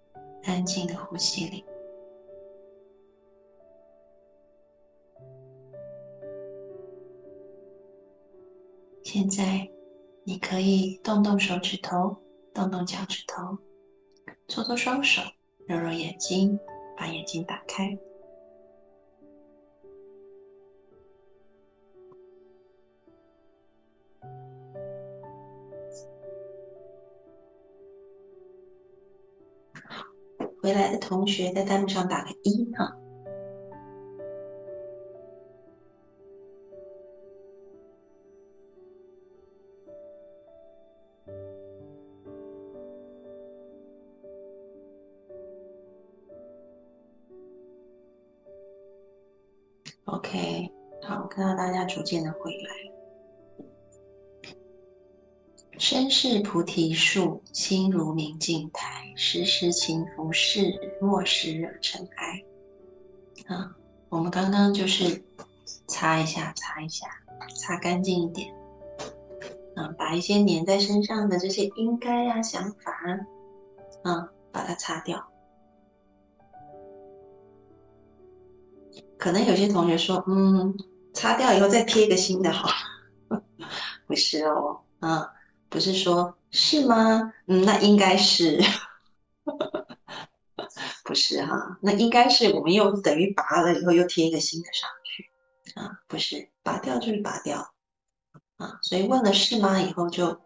[0.44, 1.64] 安静的呼吸里。
[9.02, 9.68] 现在，
[10.22, 12.16] 你可以动动手指头，
[12.54, 13.58] 动动脚趾头，
[14.46, 15.22] 搓搓双手，
[15.66, 16.56] 揉揉眼睛，
[16.96, 17.98] 把眼睛打开。
[30.68, 32.94] 回来的同学在弹幕上打个一哈。
[50.04, 50.70] OK，
[51.02, 52.97] 好，看到大家逐渐的回来。
[55.78, 62.44] 身是菩提树，心如明镜台，时时勤拂拭，莫使惹尘埃。
[63.46, 63.76] 啊，
[64.08, 65.22] 我们刚刚就是
[65.86, 67.06] 擦一下，擦一下，
[67.56, 68.52] 擦干净一点。
[69.76, 72.92] 啊，把一些粘在身上的这些应该呀、想法，
[74.02, 75.28] 啊，把它擦掉。
[79.16, 80.76] 可能有些同学说，嗯，
[81.14, 82.68] 擦掉以后再贴一个新的好，
[84.08, 85.32] 不是哦，啊，
[85.68, 87.32] 不是说是吗？
[87.46, 88.60] 嗯，那应该是，
[91.04, 91.78] 不是哈？
[91.82, 97.74] 那应该是我们又等于拔了以后又贴一个新的上去，啊，不是，拔掉就是拔掉，
[98.56, 99.80] 啊，所以问了是吗？
[99.80, 100.40] 以后就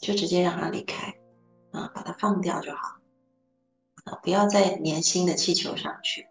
[0.00, 1.14] 就直接让它离开，
[1.72, 3.00] 啊，把它放掉就好，
[4.04, 6.27] 啊，不要再粘新的气球上去。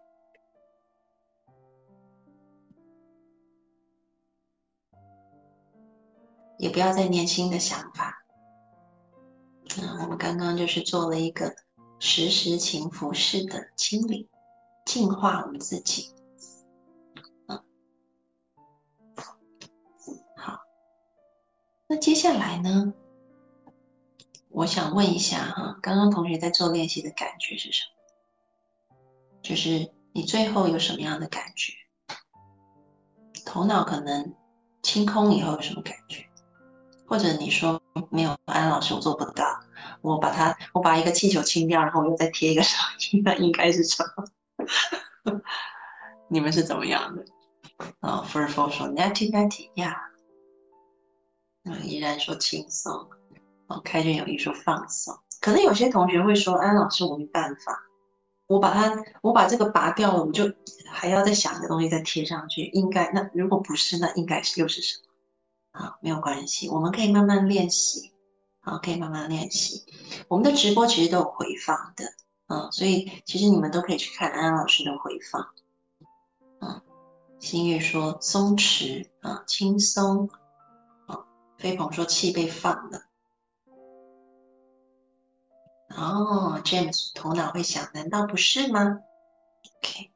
[6.58, 8.24] 也不要再念新的想法。
[9.76, 11.54] 那我们刚刚就是做了一个
[11.98, 14.28] 实时勤拂拭的清理、
[14.84, 16.14] 净化我们自己。
[17.46, 17.62] 嗯，
[20.36, 20.60] 好。
[21.86, 22.92] 那接下来呢？
[24.50, 28.96] 我想问一下哈，刚刚同学在做练习的感觉是什么？
[29.42, 31.72] 就是你最后有什么样的感觉？
[33.46, 34.34] 头脑可能
[34.82, 36.27] 清空以后有什么感觉？
[37.08, 37.80] 或者你说
[38.10, 39.44] 没有安老师，我做不到。
[40.02, 44.24] 我把它，我把一个气球清掉，然后我又再贴一个上去，那应该是什么？
[46.28, 47.24] 你们是怎么样的？
[48.00, 49.96] 啊 f u r f o r 说 natty natty 呀，
[51.64, 53.08] 嗯，依然说轻松。
[53.68, 55.14] 哦，开卷有益说放松。
[55.40, 57.78] 可能有些同学会说，安老师，我没办法，
[58.46, 60.50] 我把它，我把这个拔掉了，我就
[60.90, 62.66] 还要再想一个东西再贴上去。
[62.72, 65.07] 应该，那如果不是，那应该是又是什么？
[65.78, 68.12] 好，没有关系，我们可以慢慢练习。
[68.58, 69.84] 好，可以慢慢练习。
[70.26, 72.04] 我们的直播其实都有回放的，
[72.48, 75.46] 嗯，所以其实你们都可以去看安安老师的回放。
[76.60, 76.82] 嗯，
[77.38, 80.28] 新月说松弛啊，轻松。
[81.06, 81.24] 啊，
[81.56, 83.02] 飞鹏说气被放了。
[85.90, 88.98] 哦，James 头脑会想，难道不是吗
[89.78, 90.10] ？OK，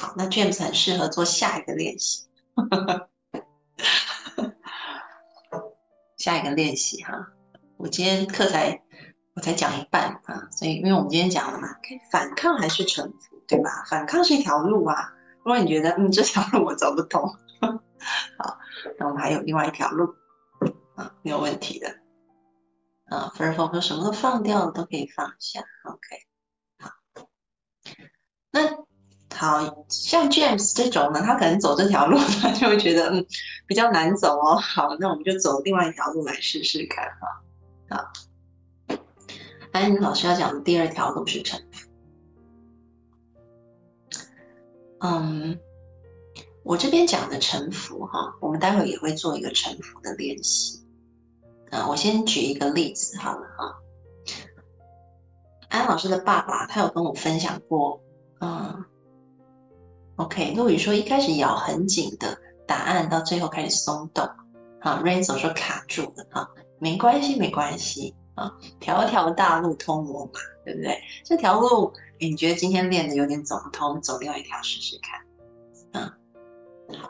[0.00, 2.26] 好，那 James 很适合做下一个练习。
[6.24, 7.34] 下一个练习哈，
[7.76, 8.82] 我今天课才
[9.34, 13.84] 我才讲一半啊，所以因为我们今天讲了嘛，可以反抗还是臣服，对吧？
[13.90, 15.12] 反抗是一条路啊。
[15.40, 17.28] 如果你觉得嗯这条路我走不通，
[17.60, 18.58] 好，
[18.98, 20.14] 那我们还有另外一条路
[20.96, 21.94] 啊，没有问题的。
[23.04, 26.26] 啊，芬儿峰说什么都放掉了都可以放下，OK。
[26.78, 26.90] 好，
[28.50, 28.83] 那
[29.34, 33.26] 好像 James 这种呢，他可能走这条路， 他就会觉得嗯
[33.66, 34.56] 比较难走哦。
[34.56, 37.42] 好，那我们就走另外一条路来试试看哈。
[37.96, 38.12] 好。
[39.72, 41.90] 安妮老师要讲的第二条路是臣服。
[45.00, 45.58] 嗯，
[46.62, 50.86] 我这边讲的臣服哈，我们待会也会做一个臣服的练习。
[51.72, 53.74] 啊，我先举一个例子好了哈。
[55.70, 58.00] 安老师的爸爸他有跟我分享过，
[58.40, 58.84] 嗯
[60.16, 64.28] ，OK，陆宇说一开始咬很紧的答案，到最后开始松动。
[64.80, 68.14] 好，Renzo 说卡住了，哈，没关系，没关系。
[68.34, 71.00] 啊，条条大路通罗马，对不对？
[71.24, 75.20] 这条路你觉得今天练的有点走不通，走另外一条试试看。
[75.92, 77.08] 嗯，好。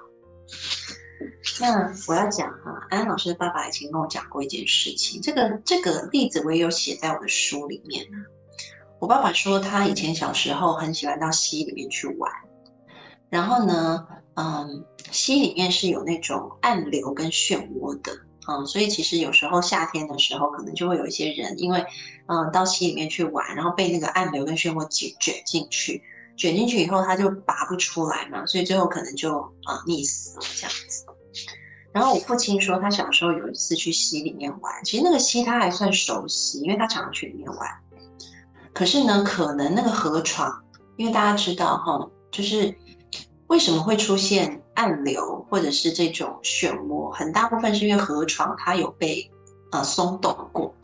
[1.60, 8.18] 那我要讲哈，安老师的爸爸以前跟我讲过一件事情，这个这个例子我也有写在我的书里面呢。
[8.98, 12.30] 我爸爸说他以前小时候很喜欢到溪里面去玩，
[13.34, 14.06] 然后呢，
[14.36, 18.12] 嗯，溪里面是有那种暗流跟漩涡的。
[18.46, 21.84] 嗯，所以其实有时候夏天的时候，可能就会有一些人，因为
[22.28, 26.00] 嗯到溪里面去玩，然后被那个暗流跟漩涡卷卷进去，
[26.36, 31.04] 卷进去以后他就拔不出来嘛，所以最后可能就啊溺死了这样子。
[31.92, 37.68] 然后我父亲说，他小时候有一次去溪里面玩，其实那个溪他还算熟悉，因为他常常去里面玩。
[38.72, 40.62] 可是呢，可能那个河床，
[40.96, 42.76] 因为大家知道哈，就是
[43.46, 44.60] 为什么会出现？
[44.74, 49.30] 暗流或者是这种漩涡，很大部分是因为河床它有被
[49.70, 50.74] 呃松动过，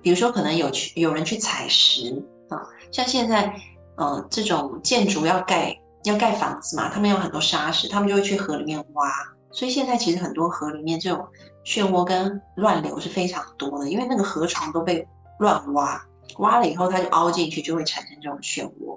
[0.00, 2.62] 比如说可能有去有人去采石啊，
[2.92, 3.52] 像现在
[3.96, 9.10] 呃这种建筑要盖要盖房子嘛，他们有很多沙石，他们就会去河里面挖，
[9.50, 11.26] 所以现在其实很多河里面这种
[11.64, 15.04] 漩涡跟乱流是非常多的，因为那个河床都被
[15.40, 16.00] 乱挖，
[16.38, 18.96] 挖了以后它就凹进去，就会产生这种漩涡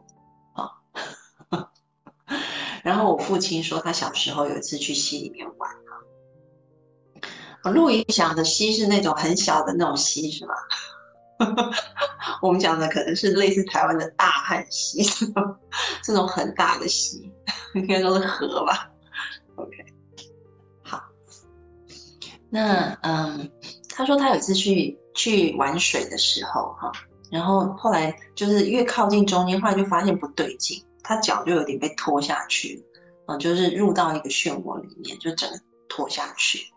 [0.54, 0.70] 啊。
[2.84, 5.92] 然后我父亲说，他小时候有一次去溪里面玩啊。
[7.72, 10.54] 陆一想的溪是那种很小的那种溪，是吗？
[12.42, 15.02] 我们讲的可能是类似台湾的大汉溪，
[16.04, 17.32] 这种很大的溪，
[17.74, 18.92] 应该说是河吧
[19.56, 19.72] ？OK，
[20.84, 21.02] 好。
[22.50, 23.50] 那嗯，
[23.90, 26.92] 他说他有一次去去玩水的时候哈，
[27.32, 30.86] 然后后来就是越靠近中间，后来就发现不对劲。
[31.04, 32.84] 他脚就有点被拖下去，
[33.28, 36.74] 嗯，就是入到一个漩涡里面，就整个拖下去。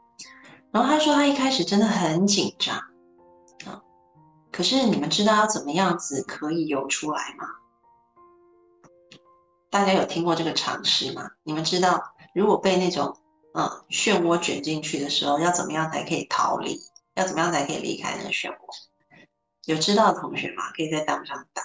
[0.73, 2.77] 然后他说他一开始真的很紧张，
[3.65, 3.81] 啊，
[4.53, 7.47] 可是你们知道要怎么样子可以游出来吗？
[9.71, 11.31] 大家有听过这个常识吗？
[11.45, 12.03] 你们知道
[12.35, 13.17] 如果被那种
[13.55, 16.79] 嗯漩涡卷进去的时候，要怎么样才可以逃离？
[17.15, 18.57] 要怎么样才可以离开那个漩涡？
[19.65, 20.71] 有知道的同学吗？
[20.77, 21.63] 可以在弹幕上打。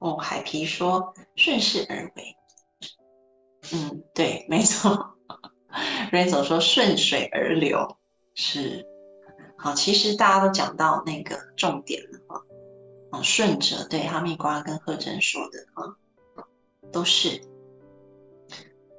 [0.00, 2.36] 哦，海皮说顺势而为，
[3.72, 5.14] 嗯，对，没错。
[6.10, 7.96] 瑞总说顺水而流，
[8.34, 8.84] 是
[9.56, 9.74] 好。
[9.74, 12.34] 其实大家都讲到那个重点了啊，
[13.10, 15.94] 啊，顺着，对，哈密瓜跟贺珍说的啊，
[16.90, 17.40] 都是，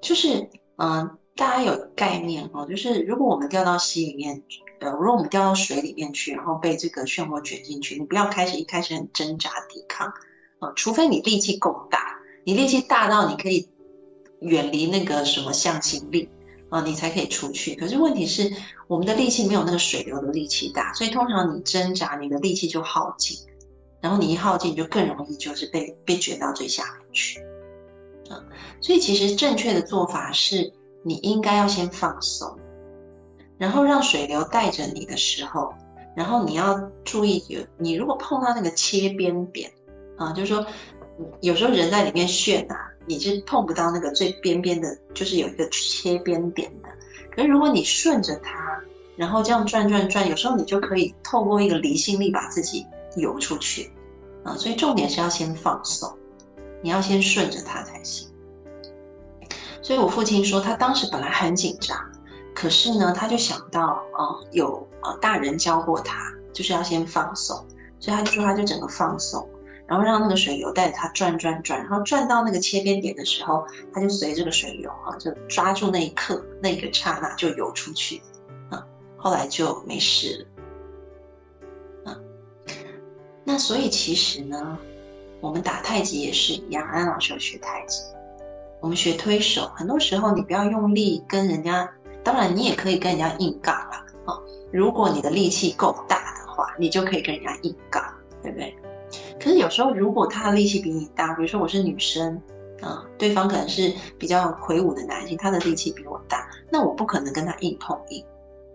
[0.01, 4.43] 就是嗯，大家有概念哦，就是如果我们掉到溪里面，
[4.79, 10.13] 呃，如果我们掉到水里面去，然后被这个漩涡卷进去，你不要开始一开始很挣扎抵抗。
[10.61, 13.67] 啊，除非你力气够大，你力气大到你可以
[14.41, 16.29] 远离那个什么向心力
[16.69, 17.73] 啊，你才可以出去。
[17.73, 18.53] 可是问题是，
[18.87, 23.35] 我们的力气没有那个水流的力气大，所以通常你挣扎，你的力气就耗尽，
[24.01, 27.39] 然后你一耗尽，就更容易就是被被卷到最下面去。
[28.29, 28.37] 啊，
[28.81, 30.71] 所以其实正确的做法是，
[31.03, 32.55] 你应该要先放松，
[33.57, 35.73] 然后让水流带着你的时候，
[36.15, 39.71] 然后你要注意，有你如果碰到那个切边边。
[40.21, 40.63] 啊，就是说，
[41.41, 46.89] 有时候人在里面炫啊，你是碰不到那个最边边的，就是有一个切边点的。
[47.35, 48.79] 可是如果你顺着它，
[49.15, 53.91] 然后这样转转转，有时候你就可以透过一个离心力把自己游出去。
[54.43, 56.11] 啊，所以重点是要先放松，
[56.81, 58.27] 你要先顺着它才行。
[59.81, 61.97] 所以我父亲说，他当时本来很紧张，
[62.53, 67.57] 可是呢，他就想到，啊，有呃大人教过他，就是要先放松，
[67.99, 69.47] 所以他就说他就整个放松。
[69.91, 78.21] 然后让那个水流带着它转转转，然后转到那个切边点的时候，它就随这个水流啊，就抓住那一刻那一个刹那就游出去，
[78.69, 78.87] 啊，
[79.17, 80.47] 后来就没事
[82.05, 82.17] 了，啊，
[83.43, 84.77] 那所以其实呢，
[85.41, 88.01] 我们打太极也是一样，安老师有学太极，
[88.79, 91.91] 我们学推手，很多时候你不要用力跟人家，
[92.23, 94.05] 当然你也可以跟人家硬杠啦。
[94.23, 98.01] 哦，如果你的力气够大的话，你就可以跟人家硬杠，
[98.41, 98.73] 对不对？
[99.41, 102.39] 可是有时候如果他的力气比你大，比如说我是女生，
[102.81, 108.23] 啊，对方可能是比较魁梧的男性，他的力气比我大，那我不可能跟他硬碰硬，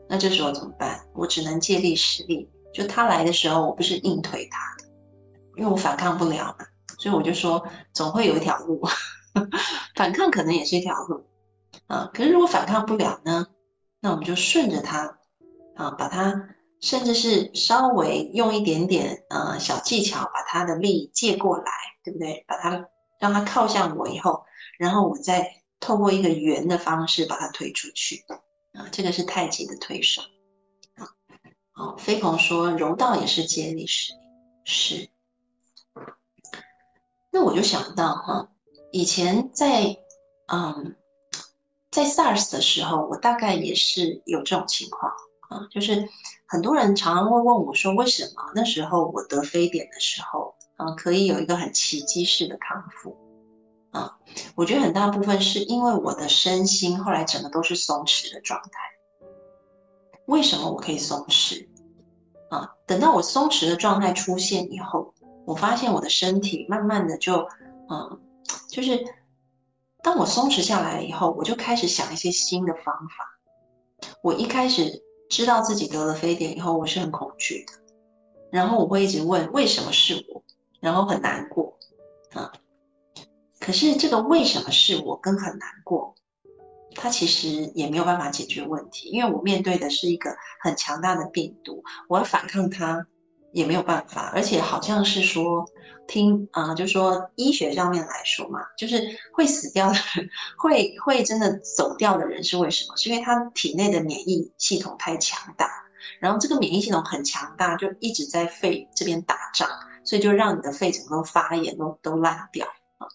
[0.08, 1.00] 那这时候怎么办？
[1.14, 2.48] 我只能借力使力。
[2.74, 4.88] 就他来的时候，我不是硬推他的，
[5.56, 6.66] 因为我反抗不了嘛，
[6.98, 7.64] 所以我就说
[7.94, 8.82] 总会有一条路，
[9.96, 11.24] 反抗可能也是一条路
[11.86, 12.10] 啊。
[12.12, 13.46] 可是如果反抗不了呢，
[14.00, 15.16] 那我们就顺着他
[15.76, 16.48] 啊，把他
[16.80, 21.72] 甚至是稍微用一点点呃小技巧，把他的力借过来，
[22.04, 22.44] 对不对？
[22.46, 24.44] 把他让他靠向我以后，
[24.78, 28.24] 然后我再透过一个圆的方式把他推出去
[28.72, 28.88] 啊。
[28.92, 30.22] 这个是太极的推手。
[31.74, 34.18] 哦，飞鹏说柔道也是接力使力，
[34.64, 35.08] 是。
[37.30, 38.48] 那我就想到哈，
[38.92, 39.98] 以前在
[40.46, 40.96] 嗯
[41.90, 45.12] 在 SARS 的时候，我大概也是有这种情况
[45.50, 46.08] 啊，就是
[46.48, 53.16] 很多人常常会问我说，为什么那时候我得非典的时候啊，可以有一个很奇迹式的康复
[53.90, 54.18] 啊？
[54.54, 58.70] 我觉得很大部分是因为我的身心后来整个都是松弛的状态。
[60.26, 61.66] 为什么我可以松弛？
[62.48, 65.12] 啊，等到我松弛的状态出现以后，
[65.44, 67.48] 我发现我的身体慢慢的就，
[67.88, 68.20] 嗯，
[68.68, 69.04] 就是
[70.02, 74.10] 当我松弛下来了以后，我就开始想一些新的方法。
[74.22, 77.72] 我一开始知道自己得了非典以后，我是很恐惧的，
[78.50, 80.42] 然后我会一直问为什么是我，
[80.80, 81.78] 然后很难过，
[82.32, 82.52] 啊，
[83.60, 86.14] 可是这个为什么是我跟很难过。
[86.98, 93.06] 它其实也没有办法解决问题，因为我面对的是一个很强大的病毒，我要反抗它
[93.56, 95.64] 也没有办法，而且好像是说
[96.06, 99.02] 听啊，就说医学上面来说嘛，就是
[99.32, 100.28] 会死掉的人，
[100.58, 102.94] 会会真的走掉的人是为什么？
[102.98, 105.70] 是因为他体内的免疫系统太强大，
[106.20, 109.66] 然后这个免疫系统很强大，就一直在肺这边打仗，
[110.04, 112.66] 所以就让你的肺整个发炎都都烂掉
[112.98, 113.08] 啊，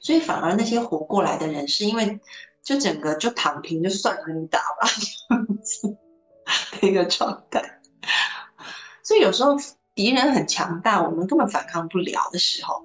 [0.00, 2.18] 所以反而那些活过来的人是因为。
[2.64, 4.86] 就整个就躺平就算了，你打吧，
[5.28, 5.96] 这样子
[6.80, 7.80] 的一个状态。
[9.02, 9.56] 所以有时候
[9.94, 12.84] 敌人很强大，我们根本反抗不了的时候，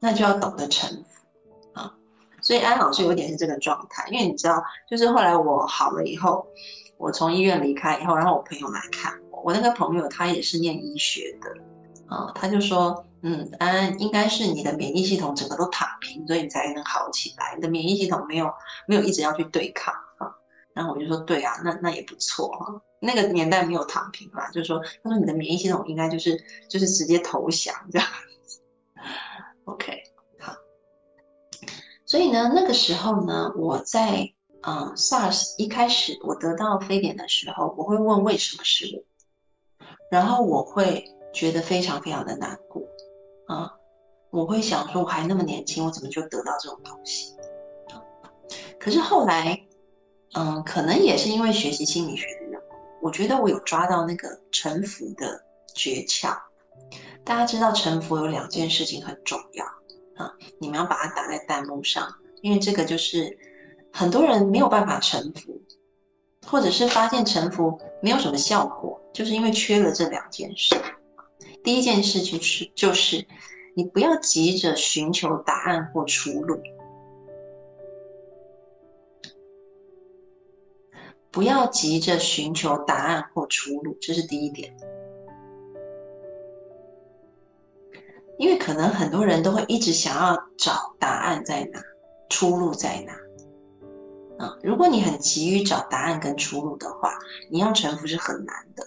[0.00, 1.94] 那就要懂得臣服啊。
[2.40, 6.46] 所以安老师有点是这个状态，因为你知道，就是后来我好了以后，
[6.96, 13.04] 我从医院离开以后，然后我朋友来看我，我那个朋友他也是念医学的啊，他就说。
[13.20, 17.56] 嗯，安应该是你的免疫系统整个都躺平，所以你才能好起来。
[17.56, 18.48] 你的免疫系统没有
[18.86, 19.92] 没有一直要去对抗。
[20.78, 22.80] 然后我就说，对啊，那那也不错哈。
[23.00, 28.06] 那个年代没有躺平嘛，就是说，他说你的免疫系统应该就是就是直接投降这样。
[29.64, 30.04] OK，
[30.38, 30.54] 好。
[32.06, 42.84] 所以呢，那个时候呢，我在嗯 SARS 一开始我得到非典的时候，我会问为什么是我，然后我会觉得非常非常的难过。
[43.48, 43.74] 啊，
[44.30, 47.34] 我会想说，我还那么年轻，我怎么就得到这种东西？
[48.78, 49.60] 可是后来，
[50.34, 55.42] 嗯，可能也是因为学习心理学的缘故，我觉得我有抓到那个臣服的
[55.74, 56.36] 诀窍。
[57.24, 59.64] 大家知道臣服有两件事情很重要
[60.16, 63.36] 啊，你们要把它打在弹幕上，因为这个就是
[63.92, 65.60] 很多人没有办法臣服，
[66.46, 70.74] 或者是发现臣服没有什么效果，就是因为缺了这两件事。
[71.64, 73.26] 第一件事情是，就是
[73.74, 76.60] 你不要急着寻求答案或出路，
[81.30, 84.76] 不要急着寻求答案或出路，这是第一点。
[88.38, 91.80] 因为可能很多人都会一直想要找答案在哪，
[92.28, 93.12] 出路在哪。
[94.44, 97.18] 啊，如果你很急于找答案跟出路的话，
[97.50, 98.86] 你要臣服是很难的。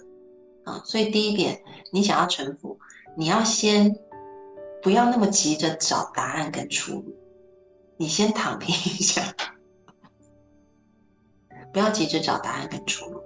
[0.64, 2.78] 啊，所以第一点，你想要臣服，
[3.14, 3.94] 你要先
[4.82, 7.14] 不要那么急着找答案跟出路，
[7.98, 9.22] 你先躺平一下，
[11.72, 13.22] 不要急着找答案跟出路。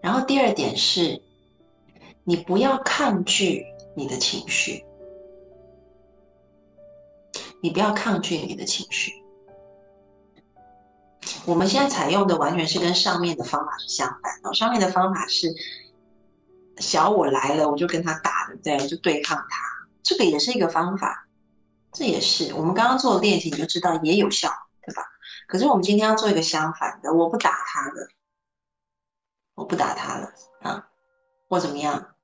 [0.00, 1.22] 然后第二点是，
[2.24, 3.64] 你不要抗拒
[3.94, 4.84] 你的情绪，
[7.60, 9.12] 你不要抗拒你的情绪。
[11.44, 14.54] 我们现在采用的完全是跟上面的方法是相反的。
[14.54, 15.54] 上面的方法是
[16.78, 18.88] 小我来了，我就跟他打，对不对？
[18.88, 19.60] 就对抗他，
[20.02, 21.28] 这个也是一个方法，
[21.92, 24.50] 这也是我们刚刚做的练习，你就知道也有效，
[25.46, 28.08] 可是我们今天要做一个相反的，我不打他了，
[29.54, 30.88] 我不打他了啊，
[31.48, 32.14] 或怎么样，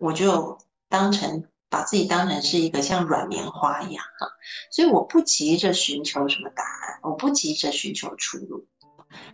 [0.00, 0.58] 我就
[0.88, 4.28] 当成把自己当成是一个像软棉花一样哈，
[4.70, 8.66] 所以我不急着寻求什么答案，我不急着寻求出路，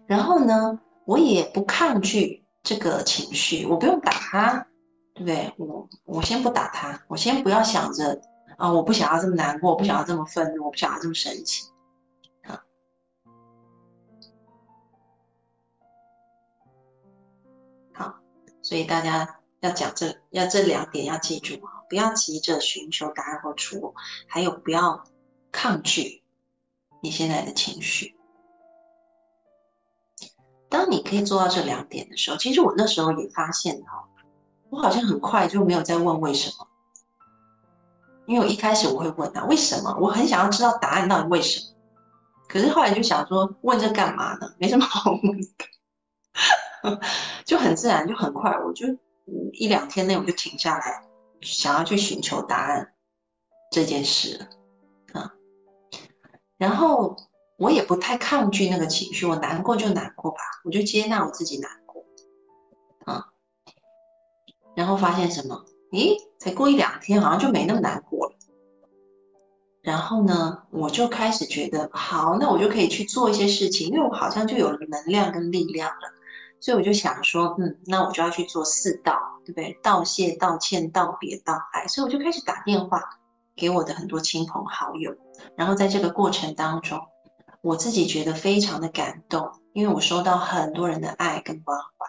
[0.06, 4.66] 然后呢，我也不抗拒这个情绪，我不用打他，
[5.14, 5.52] 对不对？
[5.58, 8.20] 我我先不打他，我先不要想着
[8.56, 11.64] 啊，我不想要这么难过，我不想要这么愤怒，我不想要这么生气。
[18.70, 23.96] 所以大家要讲这要这两点要记住啊，不要急着寻求答案或出路，
[24.28, 25.02] 还有不要
[25.50, 26.22] 抗拒
[27.02, 28.14] 你现在的情绪。
[30.68, 34.08] 当你可以做到这两点的时候，其实我那时候也发现哈，
[34.68, 36.68] 我好像很快就没有再问为什么，
[38.26, 41.76] 因为我一开始我会问啊为什么，我很想要知道答案到底为什么，
[42.46, 44.54] 可是后来就想说问这干嘛呢？
[44.58, 45.48] 没什么好问的。
[47.44, 48.86] 就很自然，就很快，我就
[49.52, 51.04] 一两天内我就停下来，
[51.40, 52.92] 想要去寻求答案
[53.70, 54.48] 这件事
[55.12, 55.32] 啊。
[56.56, 57.16] 然后
[57.56, 62.04] 我也不太抗拒那个情绪，我难过就难过吧，我就接纳我自己难过
[63.04, 63.28] 啊。
[64.74, 65.64] 然后发现什么？
[65.90, 68.34] 咦，才过一两天，好像就没那么难过了。
[69.82, 76.12] 然后呢，我就开始觉得，好，那我就可以去做一些事情，因为我好像就有了能量跟力量了。
[76.60, 79.72] 所以我就想说，嗯，那我就要去做四道，对不对？
[79.82, 81.86] 道谢、道歉、道别、道爱。
[81.88, 83.02] 所以我就开始打电话
[83.56, 85.16] 给我的很多亲朋好友。
[85.56, 87.00] 然后在这个过程当中，
[87.62, 92.06] 我自己觉得非常的感动，因为我收到很多人的爱跟关怀。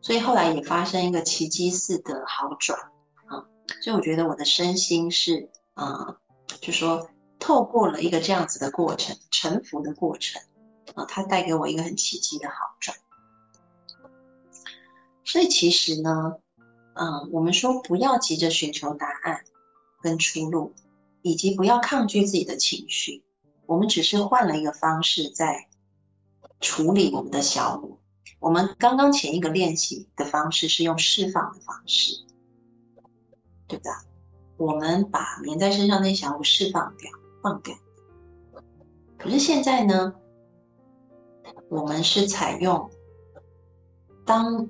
[0.00, 2.78] 所以后来也发生一个奇迹似的好转
[3.26, 3.40] 啊！
[3.80, 6.16] 所以我觉得我的身心是，啊，
[6.60, 10.42] 就说透过了一个这样子的过程，沉浮的过程
[10.94, 12.73] 啊，它带给我一个很奇迹的好。
[15.24, 16.36] 所以其实呢，
[16.94, 19.42] 嗯，我们说不要急着寻求答案
[20.02, 20.72] 跟出路，
[21.22, 23.24] 以及不要抗拒自己的情绪。
[23.66, 25.68] 我们只是换了一个方式在
[26.60, 27.98] 处理我们的小我。
[28.38, 32.12] 我们刚刚前一个练习的方式是用释放的方式，
[33.66, 34.04] 对吧？
[34.58, 37.10] 我们把粘在身上那小我释放掉、
[37.42, 37.74] 放掉。
[39.16, 40.14] 可是现在呢，
[41.70, 42.90] 我们是采用
[44.26, 44.68] 当。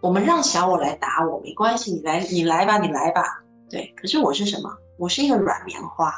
[0.00, 3.22] 我们让小我来打我没关系，你来，你来吧，你来吧。
[3.68, 4.76] 对，可是我是什么？
[4.96, 6.12] 我是一个软棉花，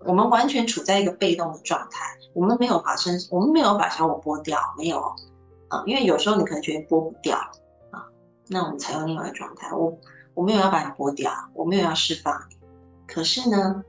[0.00, 5.00] 我们完全处在一个被动的状态，我们没有把身，我们没有把小我剥掉，没有
[5.68, 7.36] 啊，因为有时候你可能觉得剥不掉
[7.90, 8.04] 啊，
[8.48, 9.98] 那我们采用另外一个状态，我
[10.34, 12.48] 我没有要把你剥掉，我没有要释放，
[13.06, 13.84] 可是呢，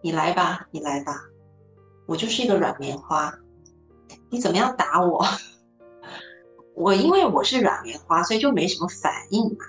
[0.00, 1.24] 你来吧，你来吧，
[2.06, 3.34] 我就是一个软棉花，
[4.30, 5.24] 你怎么样打我？
[6.78, 9.64] 我因为我是软棉花，所以就没什么反应嘛。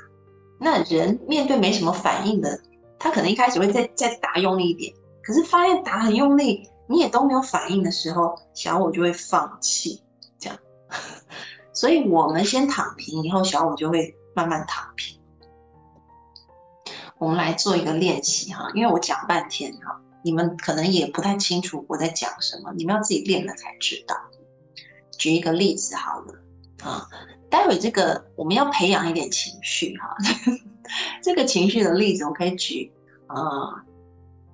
[0.60, 2.62] 那人面对没什么反应的，
[2.99, 4.93] 他可能一开始会再再打用力一点，
[5.24, 10.03] 可是发现打很用力，你也都没有反应的时候，小我就会放弃，
[10.38, 10.60] 这样。
[11.74, 15.20] 所以我们先躺平，以后小我就会慢慢躺平。
[17.18, 24.16] 我们来做一个练习哈，因为我讲半天哈，你们可能也不太清楚我在讲什么，你们要自己练了才知道。
[25.18, 26.36] 举一个例子好了。
[26.84, 27.08] 啊，
[27.50, 30.16] 待会这个我们要培养一点情绪哈。
[31.22, 32.92] 这个情绪的例子我可以举
[33.28, 33.84] 啊，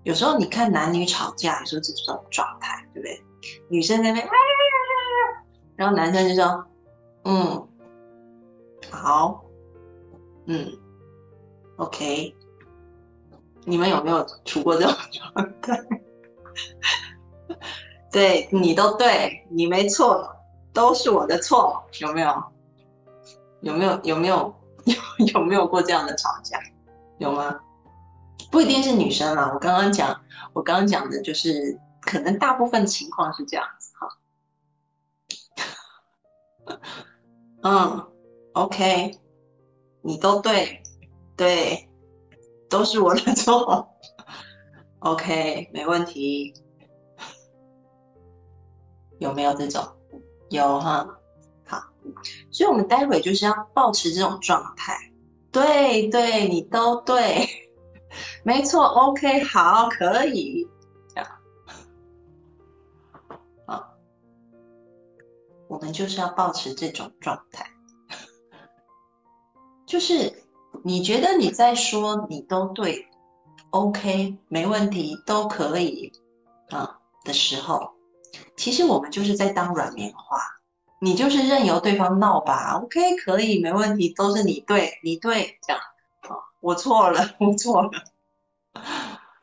[0.04, 3.24] 有时候你看男女吵架，有时候这种状态，对不对？
[3.70, 4.28] 女生在那边，
[5.76, 6.66] 然后男生就说
[7.26, 7.68] ：“嗯，
[8.90, 9.46] 好，
[10.48, 10.72] 嗯
[11.78, 12.36] ，OK。”
[13.68, 15.80] 你们有没有处过这种状态？
[18.12, 20.35] 对你都对，你没错。
[20.76, 22.44] 都是我的错，有没有？
[23.62, 24.00] 有没有？
[24.04, 24.54] 有没有？
[24.86, 26.60] 有 有没有过这样的吵架？
[27.18, 27.62] 有吗？
[28.52, 29.50] 不一定是女生啦。
[29.54, 30.22] 我刚刚讲，
[30.54, 33.94] 我刚刚讲的就是，可能大部分情况是这样子
[36.68, 36.78] 哈。
[37.64, 38.12] 嗯
[38.54, 39.20] ，OK，
[40.02, 40.84] 你都对，
[41.36, 41.90] 对，
[42.70, 43.90] 都是我的错。
[45.00, 46.54] OK，没问题。
[49.18, 49.82] 有没有这种？
[50.56, 51.08] 有哈，
[51.66, 51.84] 好，
[52.50, 54.98] 所以我们待会就是要保持这种状态。
[55.52, 57.48] 对对，你都对，
[58.44, 58.84] 没错。
[58.86, 60.68] OK，好，可以，
[61.14, 61.28] 这样，
[63.66, 63.96] 好，
[65.70, 67.66] 我们就是要保持这种状态，
[69.86, 70.44] 就是
[70.84, 73.08] 你觉得你在说你都对
[73.70, 76.12] ，OK，没问题，都可以
[76.70, 77.95] 啊的时候。
[78.56, 80.38] 其实我们就是在当软棉花，
[81.02, 85.82] 你就是任由对方闹吧，OK，可以，没问题，都是你对，你对，这样，
[86.62, 87.90] 我错了， 我错了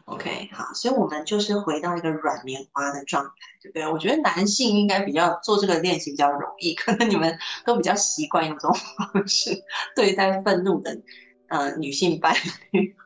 [0.07, 3.30] ，OK，好，所以我们就是回到一个软棉花的状态，
[3.62, 3.86] 对不对？
[3.86, 9.62] 我觉得男性应该比较做这个练习比较容易，可能你们都比较习惯用这种方式
[9.95, 11.01] 对待愤怒的
[11.49, 12.34] 呃女性伴
[12.70, 12.97] 侣。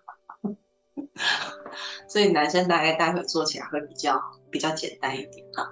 [2.08, 4.20] 所以男生大概待会做起来会比较
[4.50, 5.68] 比较简单一点哈，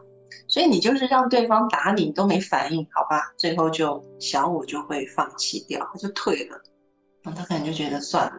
[0.54, 3.32] 所以你就是让对方打你都没反应，好吧？
[3.36, 6.56] 最后就小我就会放弃掉，他就退了，
[7.24, 8.32] 他可能就觉得算了。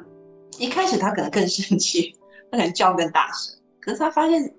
[0.57, 2.15] 一开始他可能更生气，
[2.49, 4.55] 他可能叫更大声，可是他发现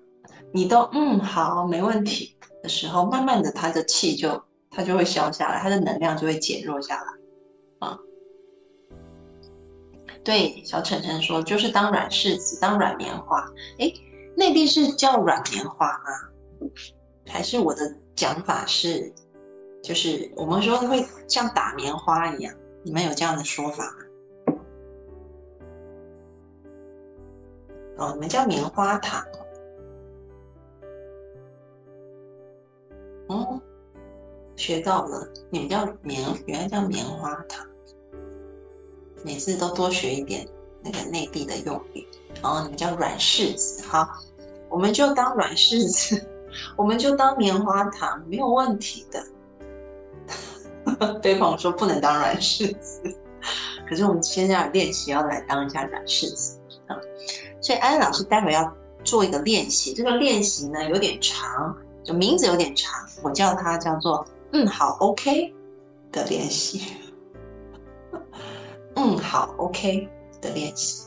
[0.53, 4.39] 你都嗯好没问题的时候，慢慢的他的气就
[4.69, 7.07] 他就会消下来，他的能量就会减弱下来。
[10.23, 13.43] 对，小晨晨说，就是当软柿子，当软棉花。
[13.79, 13.91] 哎，
[14.35, 16.69] 内地是叫软棉花吗？
[17.27, 19.13] 还是我的讲法是，
[19.83, 22.53] 就是我们说会像打棉花一样？
[22.83, 24.53] 你们有这样的说法吗？
[27.97, 29.25] 哦，你们叫棉花糖。
[33.27, 33.61] 哦，
[34.55, 37.67] 学到了，你们叫棉，原来叫棉花糖。
[39.25, 40.47] 每次都多学一点
[40.81, 42.07] 那个内地的用语，
[42.43, 44.07] 哦你们叫软柿子，好，
[44.69, 46.23] 我们就当软柿子，
[46.75, 49.23] 我们就当棉花糖，没有问题的。
[51.21, 53.01] 对方说不能当软柿子，
[53.87, 56.95] 可是我们现在练习要来当一下软柿子啊。
[57.61, 65.53] 所以安安老师待会要做一个练习，这个练习呢有点长，就名字有点长，我叫它叫做嗯好 OK
[66.11, 66.93] 的练习。
[68.95, 70.09] 嗯，好，OK
[70.41, 71.06] 的练习。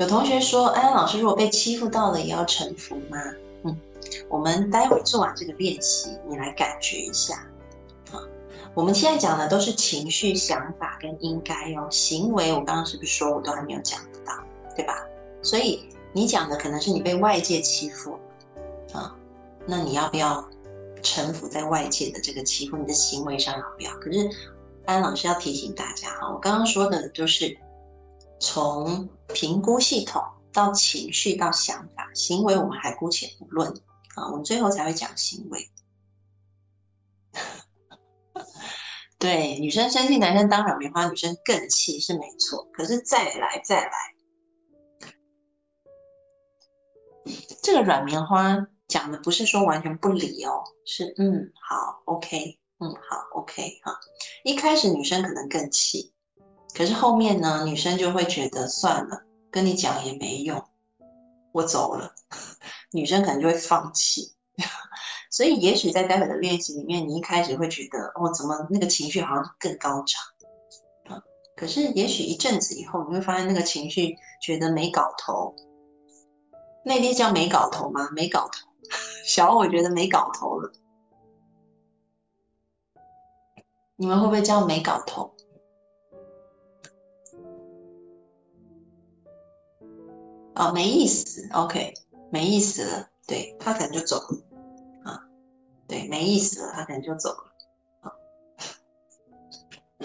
[0.00, 3.18] 有同学说，安安老师，如果被欺负到了，也要臣服吗？
[3.64, 3.76] 嗯，
[4.30, 7.34] 我们待会做完这个练习，你来感觉一下。
[8.10, 8.16] 啊，
[8.72, 14.32] 我们现在讲的都是情绪、想法跟应该哦，行为我刚刚是不是说我都还没有讲到，
[14.74, 15.06] 对吧？
[15.42, 18.18] 所以你讲的可能是你被外界欺负，
[18.94, 19.14] 啊，
[19.66, 20.42] 那你要不要？
[21.02, 23.90] 臣服在外界的这个欺负，你的行为上要不要？
[24.00, 24.30] 可是
[24.84, 27.56] 安老师要提醒大家哈，我刚刚说的就是
[28.40, 30.22] 从评估系统
[30.52, 33.70] 到情绪到想法，行为我们还姑且不论
[34.16, 35.70] 啊，我们最后才会讲行为。
[39.18, 42.66] 对，女生生气，男生当软棉花，女生更气是没错。
[42.72, 43.92] 可是再来再来，
[47.62, 48.66] 这个软棉花。
[48.88, 54.00] 讲的不是说完全不理哦，是嗯好，OK，嗯好，OK 哈。
[54.42, 56.12] 一开始女生可能更气，
[56.74, 60.64] 可是后面呢，女生就会觉得算了，跟你讲也没用，
[61.52, 62.14] 我走了。
[62.92, 64.34] 女生可能就会放弃。
[65.30, 71.22] 所以也许在待会的练习里面，你一开始会觉得哦，怎么那个情绪好像更高涨啊？
[71.56, 75.54] 可是也许一阵子以后，你会发现那个情绪觉得没搞头。
[76.84, 78.08] 内地叫没搞头吗？
[78.12, 78.68] 没搞头。
[79.24, 80.72] 小我觉得没搞头了，
[83.96, 85.32] 你们会不会叫没搞头？
[90.54, 91.94] 哦，没意思，OK，
[92.30, 94.38] 没意思了，对他可能就走了
[95.04, 95.22] 啊，
[95.86, 97.52] 对，没意思了，他可能就走了
[98.00, 98.12] 啊。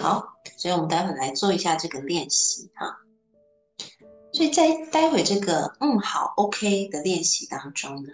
[0.00, 2.98] 好，所以我们待会来做一下这个练习哈。
[4.32, 8.12] 所以在待会这个嗯好 OK 的练习当中呢。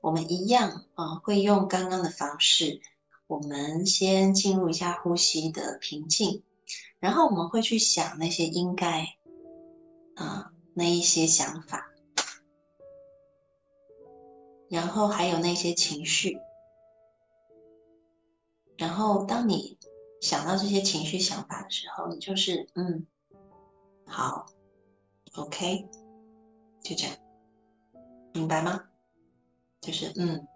[0.00, 2.80] 我们一样啊，会用刚刚的方式。
[3.26, 6.42] 我们先进入一下呼吸的平静，
[7.00, 9.06] 然后我们会去想那些应该
[10.14, 11.92] 啊那一些想法，
[14.68, 16.38] 然后还有那些情绪。
[18.76, 19.78] 然后当你
[20.20, 23.06] 想到这些情绪想法的时候，你就是嗯，
[24.06, 24.46] 好
[25.36, 25.88] ，OK，
[26.82, 27.16] 就这样，
[28.32, 28.88] 明白吗？
[29.80, 30.48] 就是嗯，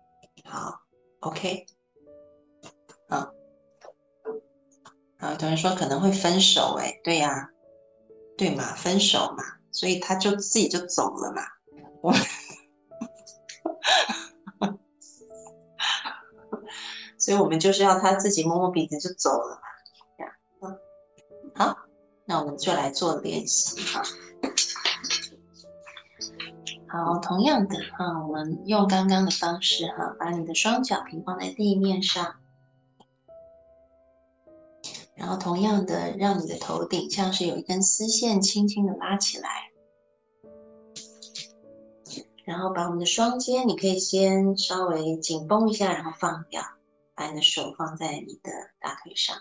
[0.45, 0.81] 好
[1.21, 1.67] ，OK，
[3.09, 3.31] 啊，
[5.19, 7.51] 啊，同学说可能会分手，哎，对呀，
[8.37, 11.43] 对嘛，分手嘛，所以他就自己就走了嘛，
[12.03, 12.13] 我，
[17.19, 19.63] 所以我们就是要他自己摸摸鼻子就走了嘛，
[20.17, 20.79] 这样，嗯，
[21.55, 21.77] 好，
[22.25, 24.03] 那我们就来做练习哈。
[26.91, 32.37] 好，同样的哈，我们用刚刚的方式哈，把你的双脚平放在地面上，
[35.29, 39.71] 然后同样的，让你的头顶像是有一根丝线轻轻的拉起来，
[42.47, 46.63] 然后把我们的双肩，你可以先稍微紧绷一下，然后放掉，
[47.15, 48.51] 把你的手放在你的
[48.81, 49.37] 大腿上。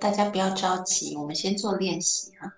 [0.00, 2.54] 大家不要着急，我们先做练习哈。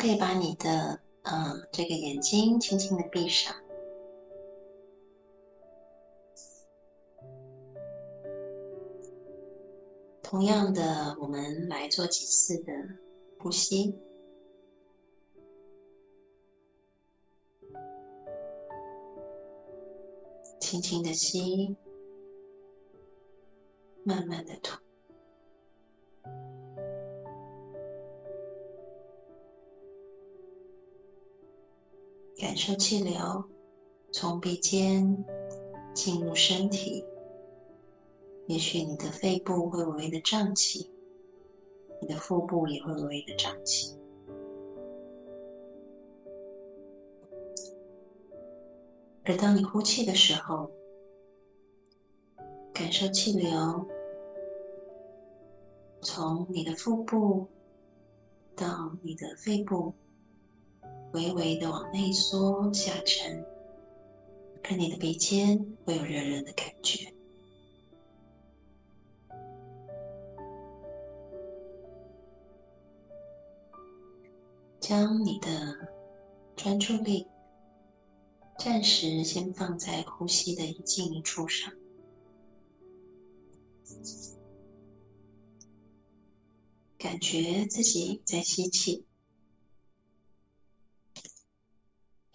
[0.00, 3.54] 可以把你的嗯这个眼睛轻轻的闭上。
[10.22, 12.72] 同样的，我们来做几次的
[13.40, 13.94] 呼吸，
[20.60, 21.76] 轻轻的吸，
[24.02, 24.78] 慢慢的吐，
[32.40, 33.44] 感受气流
[34.12, 35.26] 从鼻尖
[35.92, 37.04] 进入身体。
[38.46, 40.90] 也许你的肺部会微微的胀气，
[42.00, 43.94] 你的腹部也会微微的胀气。
[49.24, 50.70] 而当你呼气的时候，
[52.72, 53.86] 感受气流
[56.00, 57.46] 从你的腹部
[58.56, 59.92] 到你的肺部，
[61.12, 63.44] 微微的往内缩下沉，
[64.64, 67.12] 而你的鼻尖会有热热的感觉。
[74.80, 75.88] 将你的
[76.56, 77.28] 专注力
[78.58, 81.72] 暂时先放在呼吸的一进一出上，
[86.98, 89.04] 感觉自己在吸气，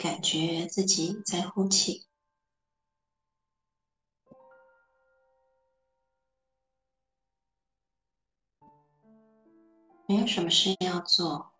[0.05, 2.05] 感觉自己在呼气，
[10.07, 11.51] 没有什么事要做。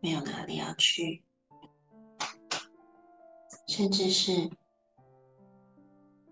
[0.00, 1.22] 没有哪里要去，
[3.66, 4.50] 甚至是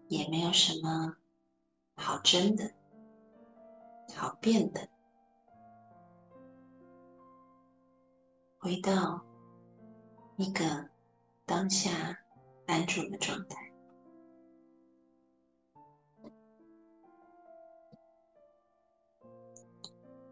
[0.09, 1.19] 也没有什么
[1.97, 2.73] 好争的、
[4.15, 4.89] 好变的，
[8.59, 9.26] 回到
[10.37, 10.91] 一个
[11.47, 12.19] 当下
[12.67, 13.73] 安住的状态。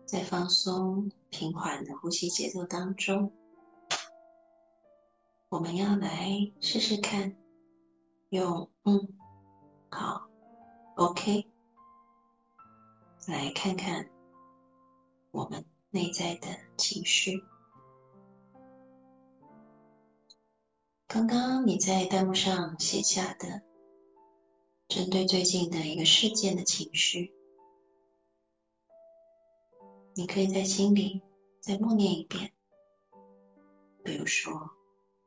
[0.05, 3.33] 在放松、平缓的呼吸节奏当中，
[5.49, 7.35] 我们要来试试看，
[8.29, 9.09] 用“嗯，
[9.91, 10.29] 好
[10.97, 11.47] ，OK”，
[13.27, 14.09] 来看看
[15.33, 17.43] 我们内在的情绪。
[21.15, 23.63] 刚刚你在弹幕上写下的，
[24.89, 27.33] 针对最近的一个事件的情绪。
[30.17, 31.23] 你可以在心里
[31.61, 32.53] 再默念一遍，
[34.03, 34.73] 比如说，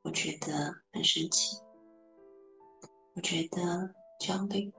[0.01, 1.55] 我觉得很生气，
[3.15, 4.73] 我觉得焦虑，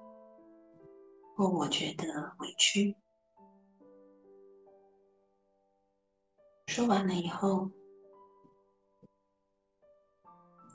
[1.34, 2.94] 或我觉得委屈。
[6.66, 7.70] 说完了以后，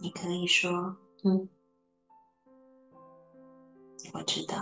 [0.04, 1.48] 你可以说：“嗯，
[4.14, 4.58] 我知道。”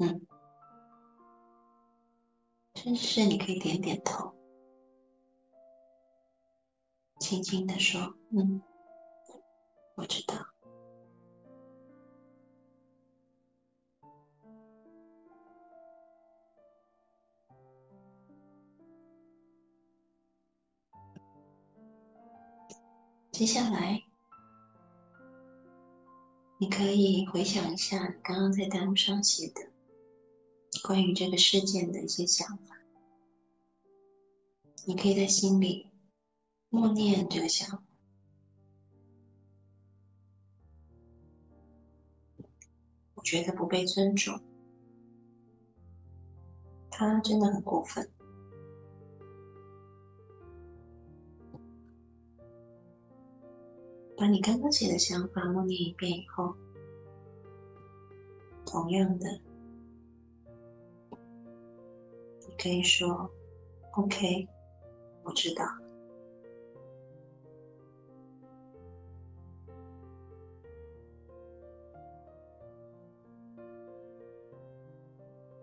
[0.00, 0.26] 嗯。
[2.76, 4.34] 甚至是你可以点点头，
[7.18, 8.62] 轻轻的说：“嗯，
[9.96, 10.34] 我知道。”
[23.40, 24.02] 接下来，
[26.58, 29.62] 你可以回想一下你刚刚在弹幕上写的。
[30.82, 32.76] 关于这个事件的一些想法，
[34.84, 35.86] 你可以在心里
[36.68, 37.82] 默念这个想法。
[43.14, 44.38] 我觉得不被尊重，
[46.90, 48.06] 他真的很过分。
[54.20, 56.54] 把你刚刚写的想法默念一遍以后，
[58.66, 59.40] 同样的。
[62.46, 63.30] 你可以说
[63.92, 64.46] ，OK，
[65.22, 65.64] 我知道。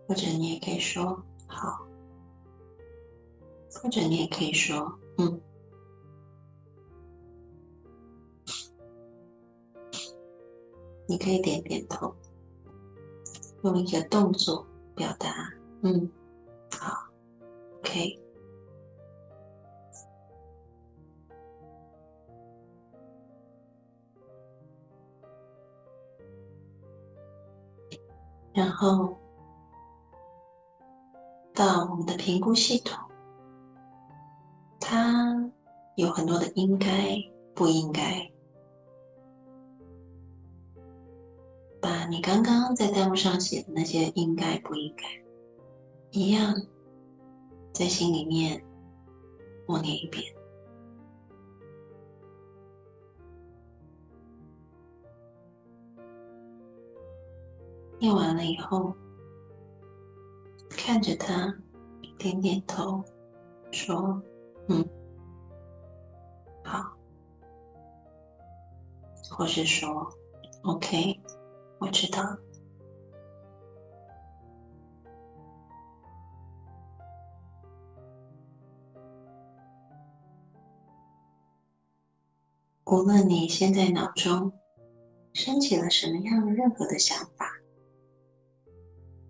[0.08, 1.86] 或者你也可以说好，
[3.72, 5.40] 或者你也可以说嗯。
[11.08, 12.14] 你可以点点头，
[13.64, 15.50] 用一个动作表达。
[15.82, 16.12] 嗯，
[16.72, 17.08] 好
[17.80, 18.20] ，OK。
[28.54, 29.16] 然后
[31.54, 32.98] 到我们的评估系统，
[34.80, 35.52] 它
[35.96, 37.16] 有很多的应该、
[37.54, 38.32] 不应该。
[41.82, 45.04] 把你刚刚在弹幕上写的那些应该、不应该，
[46.12, 46.54] 一样
[47.74, 48.64] 在心里面
[49.68, 50.24] 默念一遍。
[58.00, 58.94] 念完了以后，
[60.70, 61.56] 看着他，
[62.18, 63.04] 点点头，
[63.72, 64.22] 说
[64.70, 64.88] ：“嗯，
[66.64, 66.94] 好。”
[69.32, 70.08] 或是说
[70.64, 71.20] ：“OK，
[71.80, 72.38] 我知道。”
[82.86, 84.54] 无论你现在脑中
[85.34, 87.46] 升起了什么样任何的想法。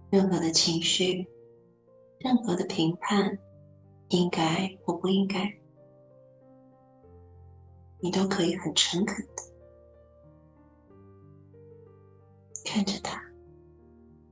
[0.10, 1.28] 任何的情绪，
[2.20, 3.38] 任何的评判，
[4.10, 5.60] 应该或不应该，
[8.00, 9.44] 你都可以很诚恳的
[12.70, 13.18] 看着他，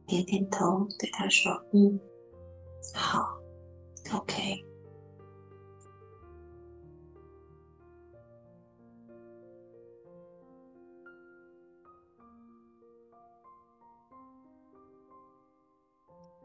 [0.06, 1.98] 点点头，对他说：“嗯，
[2.94, 3.40] 好
[4.14, 4.66] ，OK。”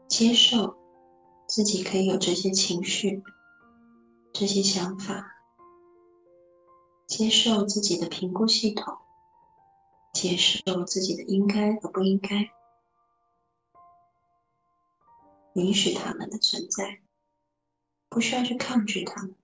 [0.07, 0.77] 接受
[1.45, 3.21] 自己可以有这些情绪、
[4.31, 5.25] 这些想法，
[7.05, 8.97] 接受自己的评估系统，
[10.13, 12.51] 接受自己的应该和不应该，
[15.53, 17.01] 允许他们的存在，
[18.09, 19.35] 不需要去抗拒他们，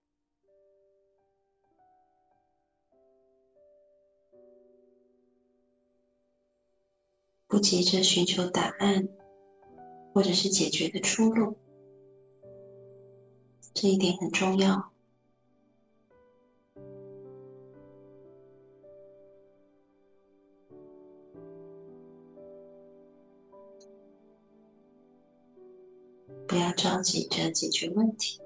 [7.48, 9.08] 不急着寻求答案。
[10.14, 11.60] 或者是解决的出路，
[13.72, 14.92] 这一点很重要。
[26.58, 28.42] 不要着急着解决问题，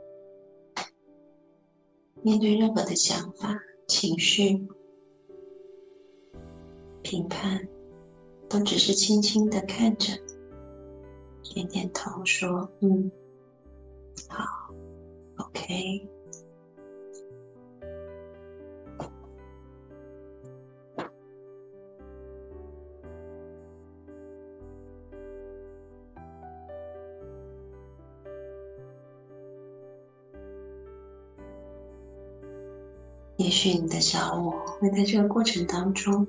[2.22, 3.57] 面对任何的想法、
[3.88, 4.68] 情绪、
[7.01, 7.66] 评判，
[8.49, 10.12] 都只是轻轻的看着。
[11.53, 13.09] 点点头，说：“嗯，
[14.28, 14.43] 好
[15.38, 16.05] ，OK。”
[33.62, 34.49] 许你的小我
[34.80, 36.26] 会在这个过程当中，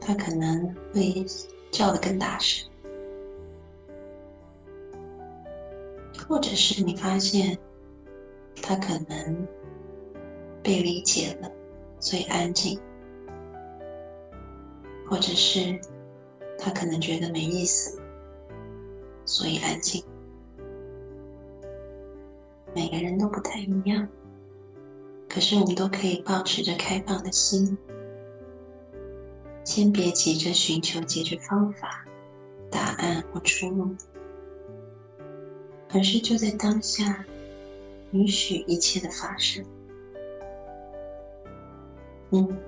[0.00, 1.26] 他可能会
[1.70, 2.66] 叫的更大声。
[6.26, 7.58] 或者是你发现
[8.62, 9.46] 他可能
[10.62, 11.52] 被理解了，
[12.00, 12.80] 所以安静；
[15.06, 15.78] 或者是
[16.58, 18.00] 他可能觉得没意思，
[19.26, 20.02] 所以安静。
[22.74, 24.08] 每个人都不太一样，
[25.38, 27.78] 可是我们都可以保持着开放的心，
[29.62, 32.04] 先别急着寻求解决方法、
[32.68, 33.94] 答案或出路。
[35.90, 37.24] 而是就在当下，
[38.10, 39.64] 允许一切的发生。
[42.32, 42.58] 嗯，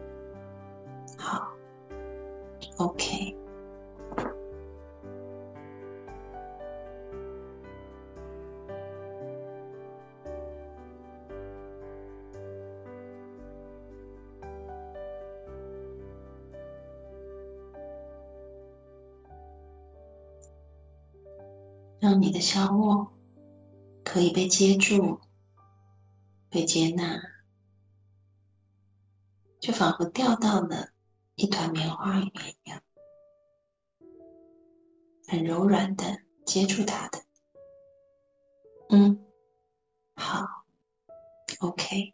[1.18, 1.48] 好
[2.76, 3.36] ，OK。
[22.10, 23.12] 让你的小我
[24.02, 25.20] 可以被接住、
[26.48, 27.22] 被接纳，
[29.60, 30.88] 就仿佛掉到了
[31.36, 32.82] 一团棉花里面一样，
[35.28, 36.04] 很柔软的
[36.44, 37.22] 接住它的。
[38.88, 39.24] 嗯，
[40.16, 40.64] 好
[41.60, 42.12] ，OK。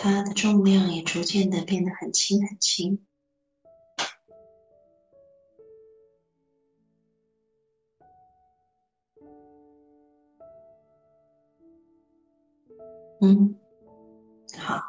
[0.00, 3.04] 它的重量也逐渐的变得很轻很轻。
[13.20, 13.58] 嗯
[14.56, 14.80] 好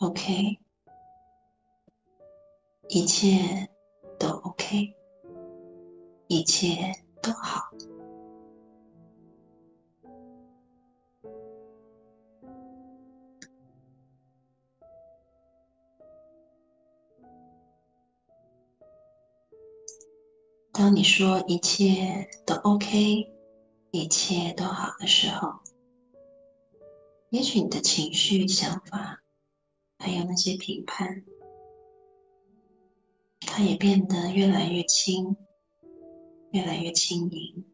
[0.00, 0.58] ok
[2.88, 3.68] 一切
[4.18, 4.96] 都 ok
[6.26, 6.92] 一切
[7.22, 7.71] 都好。
[20.92, 23.26] 当你说一切都 OK，
[23.92, 25.54] 一切都好的时候，
[27.30, 29.22] 也许你的情绪、想法，
[29.96, 31.24] 还有那些评判，
[33.40, 35.34] 它也变得越来越轻，
[36.50, 37.64] 越来越轻盈。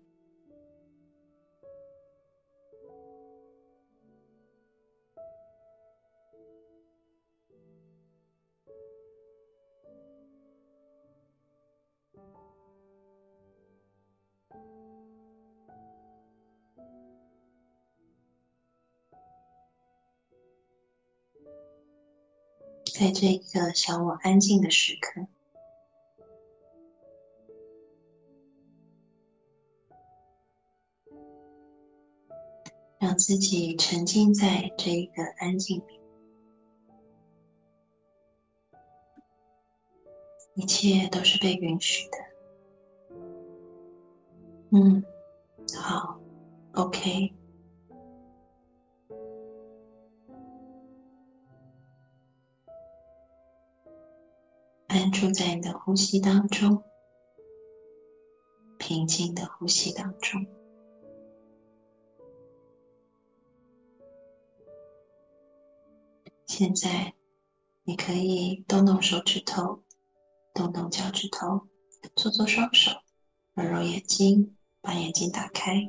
[22.99, 25.25] 在这一个小我安静的时刻，
[32.99, 36.01] 让自己沉浸在这一个安静里，
[40.57, 42.19] 一切都是被允许的。
[44.73, 45.05] 嗯，
[45.81, 46.19] 好
[46.75, 47.38] ，OK。
[54.99, 56.83] 安住在你的呼吸当中，
[58.79, 60.45] 平静的呼吸当中。
[66.47, 67.15] 现在，
[67.85, 69.85] 你可以动动手指头，
[70.53, 71.69] 动动脚趾头，
[72.16, 72.91] 搓搓双手，
[73.55, 75.89] 揉揉眼睛，把眼睛打开。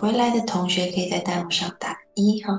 [0.00, 2.58] 回来的同学可以在弹幕上打一哈。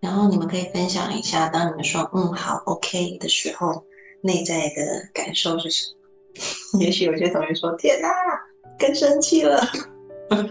[0.00, 3.84] 然后你们可以分享一下，当你们说“嗯，好，OK” 的时候，
[4.20, 6.05] 内在的感受是什么？
[6.80, 8.08] 也许有些同学说：“天哪，
[8.78, 9.60] 更生气了。”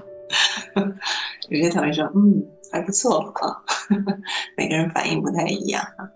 [1.50, 3.64] 有些同学说：“嗯，还不错啊。
[4.58, 6.10] ”每个人反应不太一样啊。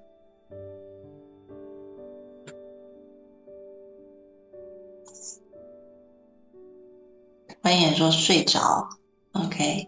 [7.61, 8.87] 欢迎说睡着
[9.33, 9.87] ，OK。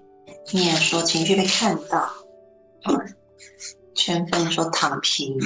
[0.54, 2.10] 你也说情绪被看到，
[3.96, 5.38] 圈分说躺平。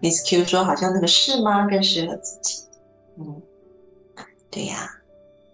[0.00, 1.66] Miss Q 说：“好像那个是吗？
[1.66, 2.64] 更适合自己。”
[3.18, 3.42] 嗯，
[4.50, 4.88] 对呀，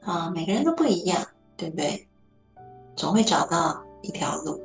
[0.03, 1.27] 啊，每个人都不一样，
[1.57, 2.07] 对不对？
[2.95, 4.61] 总会找到一条路。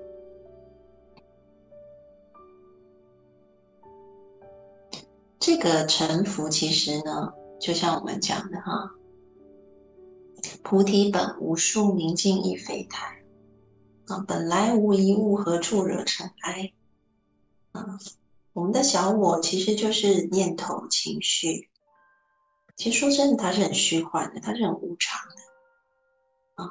[5.40, 8.92] 这个沉浮其实呢，就像我们讲的哈
[10.62, 13.24] ，“菩提本无树，明镜亦非台。”
[14.08, 16.74] 啊，本来无一物，何处惹尘埃？
[17.72, 17.98] 啊。
[18.60, 21.70] 我们的小我其实就是念头、情绪。
[22.76, 26.70] 其实说真的，它是很虚幻的，它是很无常的啊。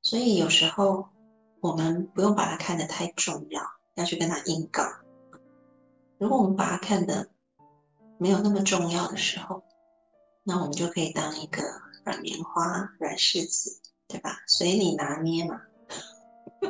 [0.00, 1.08] 所以有时候
[1.60, 3.62] 我们不用把它看得太重要，
[3.96, 4.88] 要去跟它硬杠。
[6.18, 7.28] 如果我们把它看得
[8.16, 9.64] 没有那么重要的时候，
[10.44, 11.62] 那我们就可以当一个
[12.04, 14.38] 软棉花、软柿子，对吧？
[14.46, 15.60] 随你拿捏嘛。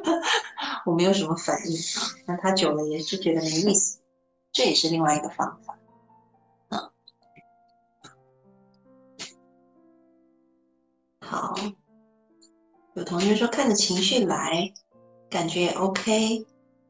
[0.86, 4.00] 我没有什么反应啊，那他久了也是觉得没意思，
[4.52, 5.78] 这也是另外一个方法。
[6.70, 6.90] 嗯，
[11.20, 11.54] 好，
[12.94, 14.72] 有同学说看着情绪来，
[15.30, 16.46] 感觉也 OK。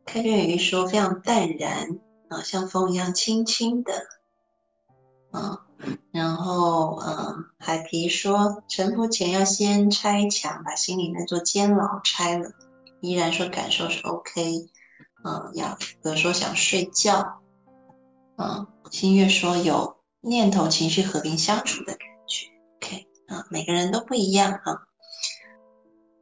[0.06, 1.98] 开卷鱼说非常淡然
[2.28, 3.92] 啊，像风一样轻轻的。
[5.30, 5.66] 啊，
[6.12, 12.50] 然后嗯，海皮说沉浮前要先拆墙，把心里那座监牢拆了。
[13.04, 14.70] 依然说感受是 OK，
[15.24, 17.42] 嗯，要比如说想睡觉，
[18.36, 22.46] 嗯，新月说有念头情绪和平相处的感觉
[22.78, 24.88] ，OK，啊，每个人都不一样哈，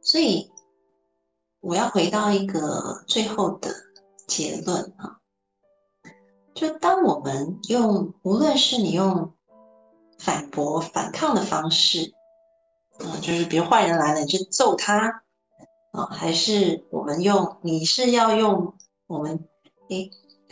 [0.01, 0.51] 所以
[1.61, 3.73] 我要回到一个最后的
[4.27, 5.21] 结论哈，
[6.53, 9.33] 就当我们用无论是你用
[10.19, 12.13] 反驳反抗的方式，
[12.99, 15.22] 啊，就是比如坏人来了，你就揍他
[15.93, 17.57] 啊，还是我们用？
[17.61, 18.73] 你是要用
[19.07, 19.47] 我们
[19.89, 20.09] 诶，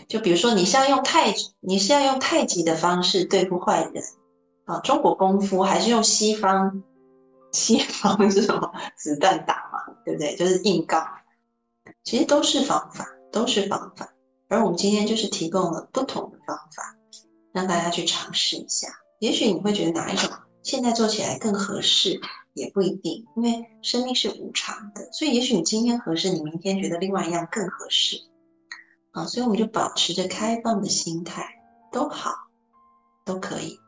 [0.07, 4.03] 就比如说你是要用太，你是要用太极的方式对付坏人
[4.65, 4.79] 啊？
[4.81, 6.83] 中国功夫还是用西方？
[7.51, 8.71] 西方是什么？
[8.95, 10.35] 子弹打嘛，对不对？
[10.35, 11.05] 就是硬杠，
[12.03, 14.07] 其实都是方法，都是方法。
[14.47, 16.95] 而我们今天就是提供了不同的方法，
[17.51, 18.87] 让大家去尝试一下。
[19.19, 20.29] 也许你会觉得哪一种
[20.61, 22.21] 现在做起来更合适，
[22.53, 25.11] 也不一定，因为生命是无常的。
[25.11, 28.17] 所以也许你今天合适，你明天觉得另外一样更合适
[29.11, 29.25] 啊。
[29.25, 31.61] 所以我们就保持着开放的心态，
[31.91, 32.31] 都好，
[33.25, 33.79] 都可以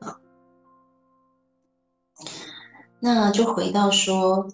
[0.00, 0.18] 啊。
[3.00, 4.48] 那就回到说，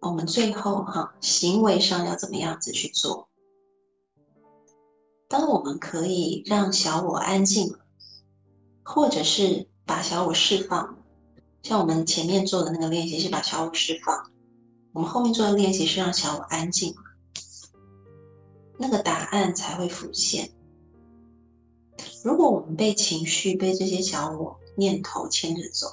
[0.00, 3.28] 我们最后哈，行为上要怎么样子去做？
[5.28, 7.76] 当我们可以让小我安静。
[8.82, 10.99] 或者是把小我释放，
[11.62, 14.30] 像我们前面做的那个练习是把小我释放，
[14.92, 16.94] 我们后面做的练习是让小我安静，
[18.78, 20.50] 那个答案才会浮现。
[22.24, 25.86] 如果我们被情绪、被这些小我念头牵着走，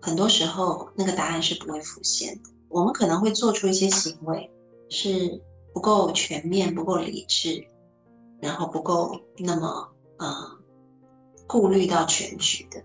[0.00, 2.50] 很多时候那个答案是不会浮现的。
[2.68, 4.50] 我们可能会做出一些行为
[4.88, 7.66] 是不够全面、不够理智，
[8.40, 10.56] 然后不够那么嗯。
[11.48, 12.82] 顾虑到全局的，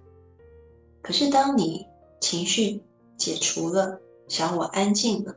[1.02, 1.88] 可是当你
[2.19, 2.82] 情绪
[3.18, 5.36] 解除了，小我安静了，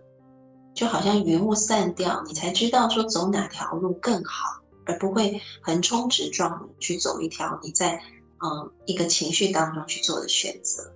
[0.74, 7.94] 就好像云雾散掉，你才知道说走哪条路更好，而不会横冲直撞的去走一条你在
[8.42, 10.92] 嗯一个情绪当中去做的选择。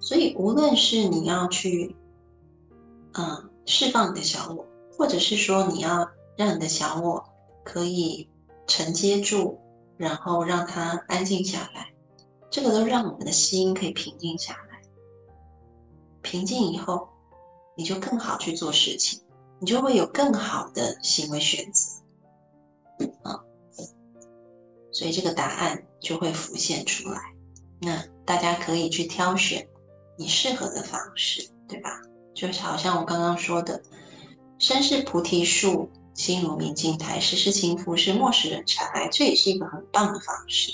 [0.00, 1.96] 所以，无论是你要去
[3.12, 7.24] 嗯释放你的小我，或者是说你要让你的小我
[7.64, 8.28] 可以
[8.66, 9.58] 承接住。
[9.98, 11.91] 然后让它安静下来，
[12.52, 14.82] 这个都让我们的心可以平静下来。
[16.20, 17.08] 平静以后，
[17.74, 19.22] 你就更好去做事情，
[19.58, 23.08] 你就会有更好的行为选择。
[23.22, 23.40] 啊，
[24.92, 27.20] 所以这个答案就会浮现出来。
[27.80, 29.66] 那大家可以去挑选
[30.18, 32.02] 你适合的方式，对吧？
[32.34, 33.82] 就是好像我刚刚说的，
[34.58, 35.88] 身是菩提树。
[36.14, 39.08] 心如明镜台，时时勤拂拭，莫使惹尘埃。
[39.10, 40.70] 这也是一个很棒的方式。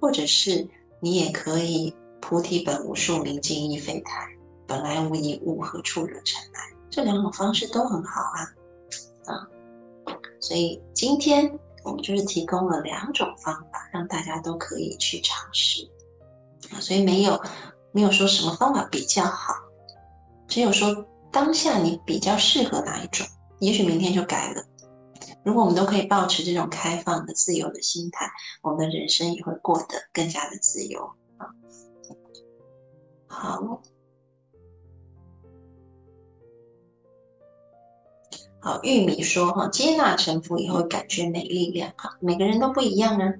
[0.00, 0.66] 或者是
[1.00, 4.28] 你也可以菩提本无树，明镜亦非台，
[4.66, 6.76] 本来无一物，何处惹尘埃？
[6.90, 8.40] 这两种方式都很好啊，
[9.26, 9.48] 啊。
[10.40, 15.88] 所以今天我们就是提供了两种方法，让大家都可以去尝试
[16.72, 16.80] 啊。
[16.80, 17.40] 所以没有
[17.92, 19.54] 没有说什么方法比较好，
[20.46, 23.26] 只有说当下你比较适合哪一种，
[23.60, 24.62] 也许明天就改了。
[25.44, 28.30] 如果我们都可以保持这种开放的、自由的心态，
[28.62, 31.48] 我们的人生也会过得更加的自由啊。
[33.26, 33.82] 好，
[38.60, 43.32] 好，玉米说哈，接纳臣服以后感觉没力量哈，每个人都不一样啊。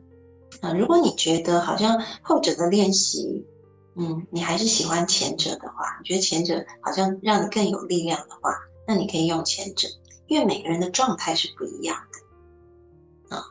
[0.62, 3.46] 啊，如果你觉得好像后者的练习，
[3.96, 8.54] 嗯，你还是喜欢前者的话，你觉得前者好像让你更有力量的话，
[8.86, 9.86] 那你可以用前者。
[10.30, 11.96] 因为每个人的状态是不一样
[13.28, 13.42] 的，啊，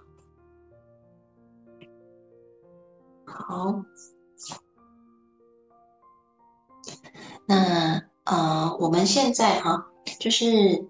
[3.25, 3.83] 好，
[7.45, 9.87] 那呃，我们现在哈，
[10.21, 10.87] 就是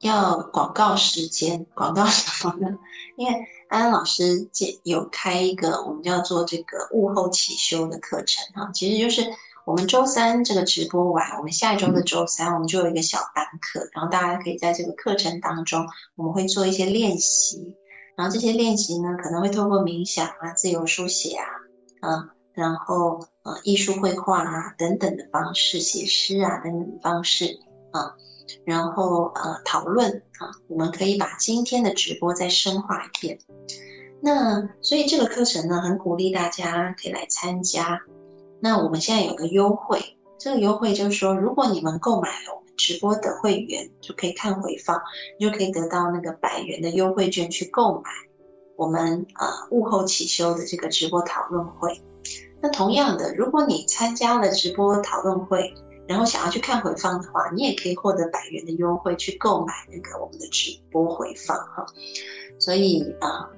[0.00, 2.76] 要广告时间，广告什么呢？
[3.16, 3.34] 因为
[3.68, 9.22] 安安老师这有开一个我们叫做这个物后起修的课程哈，其实就是。
[9.66, 17.76] 我们周三这个直播完，我们下一周的周三，我们就有一个小班课，然后大家可以在这个课程当中，我们会做一些练习，
[18.16, 21.46] 然后这些练习呢，可能会透过冥想啊、自由书写啊，
[22.00, 27.60] 啊，然后呃艺术绘画啊等等的方式，写诗啊等等的方式
[27.92, 28.14] 啊，
[28.64, 33.38] 然后呃讨论啊，我们可以把今天的直播再深化一遍。
[34.22, 38.00] 那所以这个课程呢，很鼓励大家可以来参加。
[38.62, 39.98] 那我们现在有个优惠，
[40.38, 45.00] 这个优惠就是说，如果你们购买了我们直播的会员，就可以看回放，
[45.38, 48.10] 你就可以得到那个百元的优惠券去购买
[48.76, 52.00] 我们呃物后起修的这个直播讨论会。
[52.60, 55.72] 那同样的，如果你参加了直播讨论会，
[56.06, 61.86] 然后想要去看回放的话，你也可以获得百元的优惠去购买那个我们的直播回放哈。
[62.58, 63.48] 所以啊。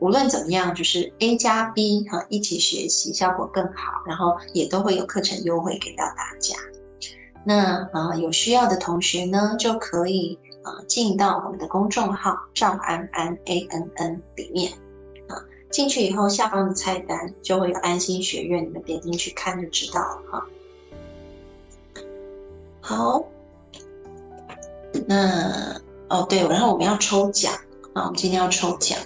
[0.00, 6.56] 无论怎么样，就是 A 加 B 哈，一起学习效果更好，然后也都会有课程优惠给到大家。
[7.44, 14.72] 那啊，有需要的同学呢，就可以啊进到我们的公众号赵安安 A N N 里面
[15.28, 15.36] 啊，
[15.70, 20.46] 进去以后下方的菜单就会有安心学院，你们点进去看就知道了哈。
[22.80, 23.24] 好，
[25.06, 27.52] 那哦对，然后我们要抽奖
[27.94, 28.98] 啊，我们今天要抽奖，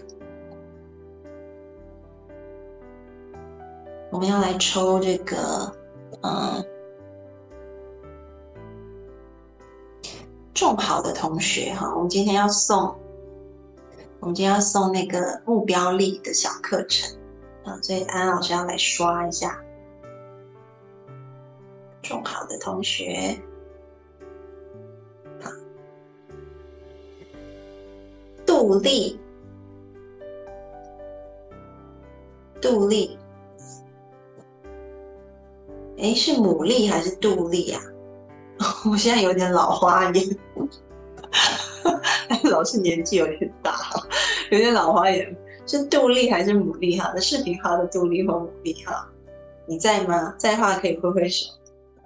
[4.15, 5.74] 我们要来抽这个，
[6.23, 6.65] 嗯，
[10.55, 12.97] 种好的同学哈，我们今天要送，
[14.20, 17.19] 我们今天要送那个目标力的小课程
[17.65, 19.61] 啊，所以安安老师要来刷一下，
[22.01, 23.36] 种好的同学。
[28.47, 29.19] 杜丽，
[32.61, 33.19] 杜丽，
[35.99, 37.81] 哎，是牡蛎还是杜丽啊？
[38.91, 40.39] 我现在有点老花眼，
[42.51, 43.75] 老是年纪有点大，
[44.51, 45.37] 有点老花眼。
[45.66, 47.12] 是杜丽还是牡蛎哈？
[47.15, 49.09] 那视频号的杜丽或牡蛎哈？
[49.66, 50.35] 你在吗？
[50.39, 51.51] 在的话可以挥挥手，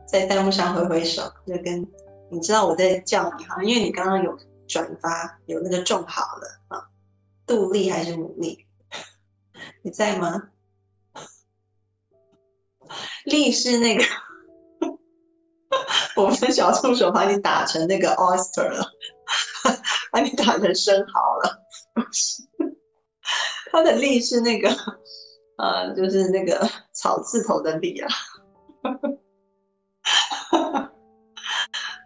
[0.06, 1.86] 在弹幕上挥挥手，就跟
[2.28, 4.38] 你知道我在叫你哈，因为你刚刚有。
[4.68, 6.84] 转发有那个种好了啊，
[7.46, 8.66] 杜丽还是牡蛎？
[9.80, 10.50] 你在吗？
[13.24, 14.04] 力是那个，
[16.16, 18.84] 我们的小助手把你打成那个 oyster 了，
[20.10, 21.64] 把你打成生蚝了。
[23.70, 24.70] 他的力是那个，
[25.58, 28.08] 呃，就是那个草字头的力啊。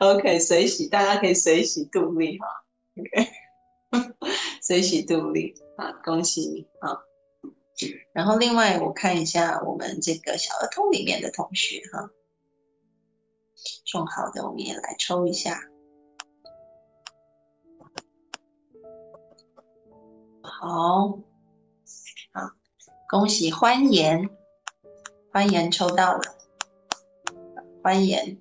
[0.01, 2.47] OK，随喜，大家可以随喜杜丽哈
[2.99, 4.17] ，OK，
[4.61, 6.99] 随喜杜丽啊，恭喜你啊！
[8.13, 12.11] 然后另外我看一下我们这个小儿童里面的同学哈，
[13.85, 15.61] 种好的我们也来抽一下，
[20.43, 21.19] 好，
[22.33, 22.51] 好，
[23.09, 24.29] 恭喜欢颜，
[25.33, 26.23] 欢颜抽到了，
[27.83, 28.39] 欢颜。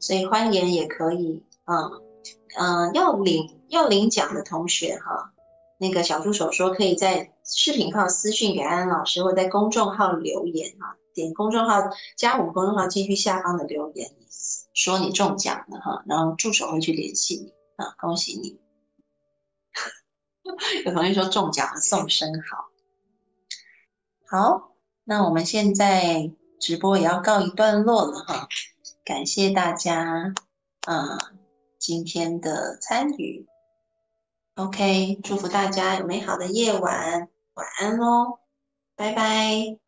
[0.00, 2.02] 所以欢颜也可以，嗯
[2.56, 5.34] 嗯，要领要领奖的同学哈，
[5.78, 11.80] 那个小助手说可以在视频号私信给安安老师，或在公众号留言哈，点公众号
[12.16, 14.10] 加我们公众号进去下方的留言，
[14.74, 18.60] 说你中奖了哈，然后助手会去联系你啊，恭喜你！
[20.84, 22.70] 有同学说中奖了送生蚝，
[24.26, 24.74] 好，
[25.04, 28.48] 那我们现在直播也要告一段落了哈。
[29.04, 30.34] 感谢大家，
[30.86, 31.18] 啊，
[31.78, 33.46] 今天的参与。
[34.58, 38.40] OK，祝福大家有美好的夜晚，晚安喽，
[38.96, 39.78] 拜拜。